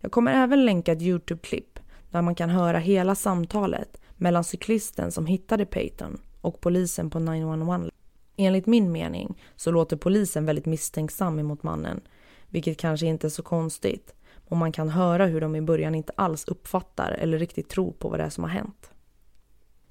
Jag 0.00 0.12
kommer 0.12 0.32
även 0.32 0.64
länka 0.64 0.92
ett 0.92 1.02
Youtube-klipp 1.02 1.78
där 2.10 2.22
man 2.22 2.34
kan 2.34 2.50
höra 2.50 2.78
hela 2.78 3.14
samtalet 3.14 4.00
mellan 4.16 4.44
cyklisten 4.44 5.12
som 5.12 5.26
hittade 5.26 5.66
Peyton 5.66 6.20
och 6.40 6.60
polisen 6.60 7.10
på 7.10 7.18
911. 7.18 7.90
Enligt 8.36 8.66
min 8.66 8.92
mening 8.92 9.42
så 9.56 9.70
låter 9.70 9.96
polisen 9.96 10.44
väldigt 10.46 10.66
misstänksam 10.66 11.38
emot 11.38 11.62
mannen, 11.62 12.00
vilket 12.48 12.78
kanske 12.78 13.06
inte 13.06 13.26
är 13.26 13.28
så 13.28 13.42
konstigt 13.42 14.14
och 14.48 14.56
man 14.56 14.72
kan 14.72 14.88
höra 14.88 15.26
hur 15.26 15.40
de 15.40 15.56
i 15.56 15.60
början 15.60 15.94
inte 15.94 16.12
alls 16.16 16.44
uppfattar 16.44 17.12
eller 17.12 17.38
riktigt 17.38 17.68
tror 17.68 17.92
på 17.92 18.08
vad 18.08 18.20
det 18.20 18.24
är 18.24 18.30
som 18.30 18.44
har 18.44 18.50
hänt. 18.50 18.90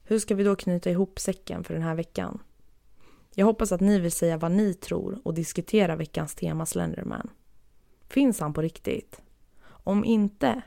Hur 0.03 0.19
ska 0.19 0.35
vi 0.35 0.43
då 0.43 0.55
knyta 0.55 0.89
ihop 0.89 1.19
säcken 1.19 1.63
för 1.63 1.73
den 1.73 1.83
här 1.83 1.95
veckan? 1.95 2.39
Jag 3.39 3.45
hoppas 3.45 3.71
att 3.71 3.81
ni 3.81 3.99
vill 3.99 4.11
säga 4.11 4.37
vad 4.37 4.51
ni 4.51 4.73
tror 4.73 5.19
och 5.23 5.33
diskutera 5.33 5.95
veckans 5.95 6.35
tema 6.35 6.65
Slenderman. 6.65 7.29
Finns 8.07 8.39
han 8.39 8.53
på 8.53 8.61
riktigt? 8.61 9.21
Om 9.65 10.05
inte, 10.05 10.61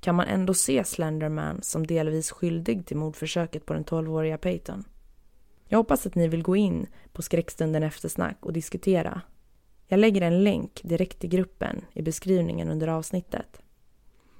kan 0.00 0.14
man 0.14 0.26
ändå 0.26 0.54
se 0.54 0.84
Slenderman 0.84 1.62
som 1.62 1.86
delvis 1.86 2.30
skyldig 2.30 2.86
till 2.86 2.96
mordförsöket 2.96 3.66
på 3.66 3.72
den 3.72 3.84
12-åriga 3.84 4.38
Peyton. 4.38 4.84
Jag 5.68 5.78
hoppas 5.78 6.06
att 6.06 6.14
ni 6.14 6.28
vill 6.28 6.42
gå 6.42 6.56
in 6.56 6.86
på 7.12 7.22
skräckstunden 7.22 7.82
eftersnack 7.82 8.36
och 8.40 8.52
diskutera. 8.52 9.20
Jag 9.86 10.00
lägger 10.00 10.22
en 10.22 10.44
länk 10.44 10.80
direkt 10.84 11.18
till 11.18 11.30
gruppen 11.30 11.84
i 11.92 12.02
beskrivningen 12.02 12.70
under 12.70 12.88
avsnittet. 12.88 13.62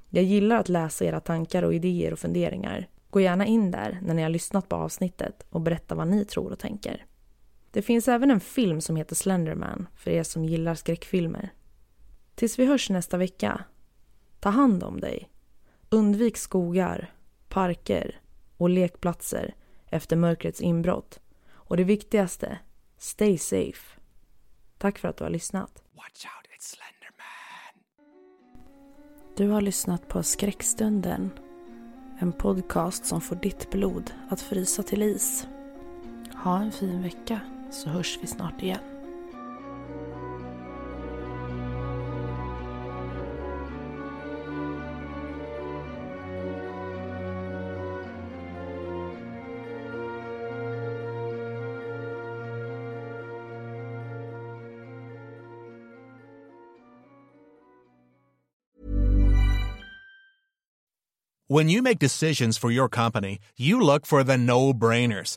Jag 0.09 0.25
gillar 0.25 0.57
att 0.57 0.69
läsa 0.69 1.05
era 1.05 1.21
tankar 1.21 1.62
och 1.62 1.75
idéer 1.75 2.12
och 2.12 2.19
funderingar. 2.19 2.88
Gå 3.11 3.21
gärna 3.21 3.47
in 3.47 3.71
där 3.71 3.99
när 4.03 4.14
ni 4.14 4.23
har 4.23 4.31
lyssnat 4.31 4.69
på 4.69 4.77
avsnittet 4.77 5.47
och 5.51 5.61
berätta 5.61 5.95
vad 5.95 6.09
ni 6.09 6.25
tror 6.25 6.53
och 6.53 6.59
tänker. 6.59 7.07
Det 7.73 7.83
finns 7.83 8.09
även 8.09 8.31
en 8.31 8.41
film 8.41 8.81
som 8.81 8.97
heter 8.97 9.15
Slenderman 9.15 9.89
för 9.97 10.11
er 10.11 10.23
som 10.23 10.45
gillar 10.45 10.75
skräckfilmer. 10.75 11.53
Tills 12.35 12.59
vi 12.59 12.67
hörs 12.67 12.91
nästa 12.91 13.17
vecka, 13.17 13.65
ta 14.41 14.49
hand 14.49 14.83
om 14.83 15.01
dig. 15.01 15.31
Undvik 15.89 16.37
skogar, 16.37 17.13
parker 17.49 18.21
och 18.57 18.71
lekplatser 18.71 19.55
efter 19.87 20.17
mörkrets 20.17 20.61
inbrott. 20.61 21.21
Och 21.53 21.77
det 21.77 21.85
viktigaste, 21.85 22.59
stay 22.99 23.39
safe. 23.39 24.01
Tack 24.79 24.99
för 24.99 25.09
att 25.09 25.17
du 25.17 25.25
har 25.25 25.31
lyssnat. 25.31 25.83
Out, 25.95 26.27
du 29.37 29.49
har 29.49 29.61
lyssnat 29.61 30.09
på 30.09 30.23
Skräckstunden. 30.23 31.31
En 32.19 32.33
podcast 32.33 33.07
som 33.07 33.21
får 33.21 33.37
ditt 33.37 33.71
blod 33.71 34.11
att 34.29 34.41
frysa 34.41 34.83
till 34.83 35.03
is. 35.03 35.47
Ha 36.45 36.59
en 36.59 36.73
fin 36.73 37.03
vecka 37.03 37.41
så 37.71 37.89
hörs 37.89 38.19
vi 38.23 38.27
snart 38.27 38.63
igen. 38.63 38.79
When 61.53 61.69
you 61.69 61.83
make 61.83 61.99
decisions 61.99 62.57
for 62.57 62.71
your 62.71 62.89
company, 62.89 63.39
you 63.57 63.81
look 63.81 64.07
for 64.07 64.23
the 64.23 64.39
no-brainers. 64.39 65.37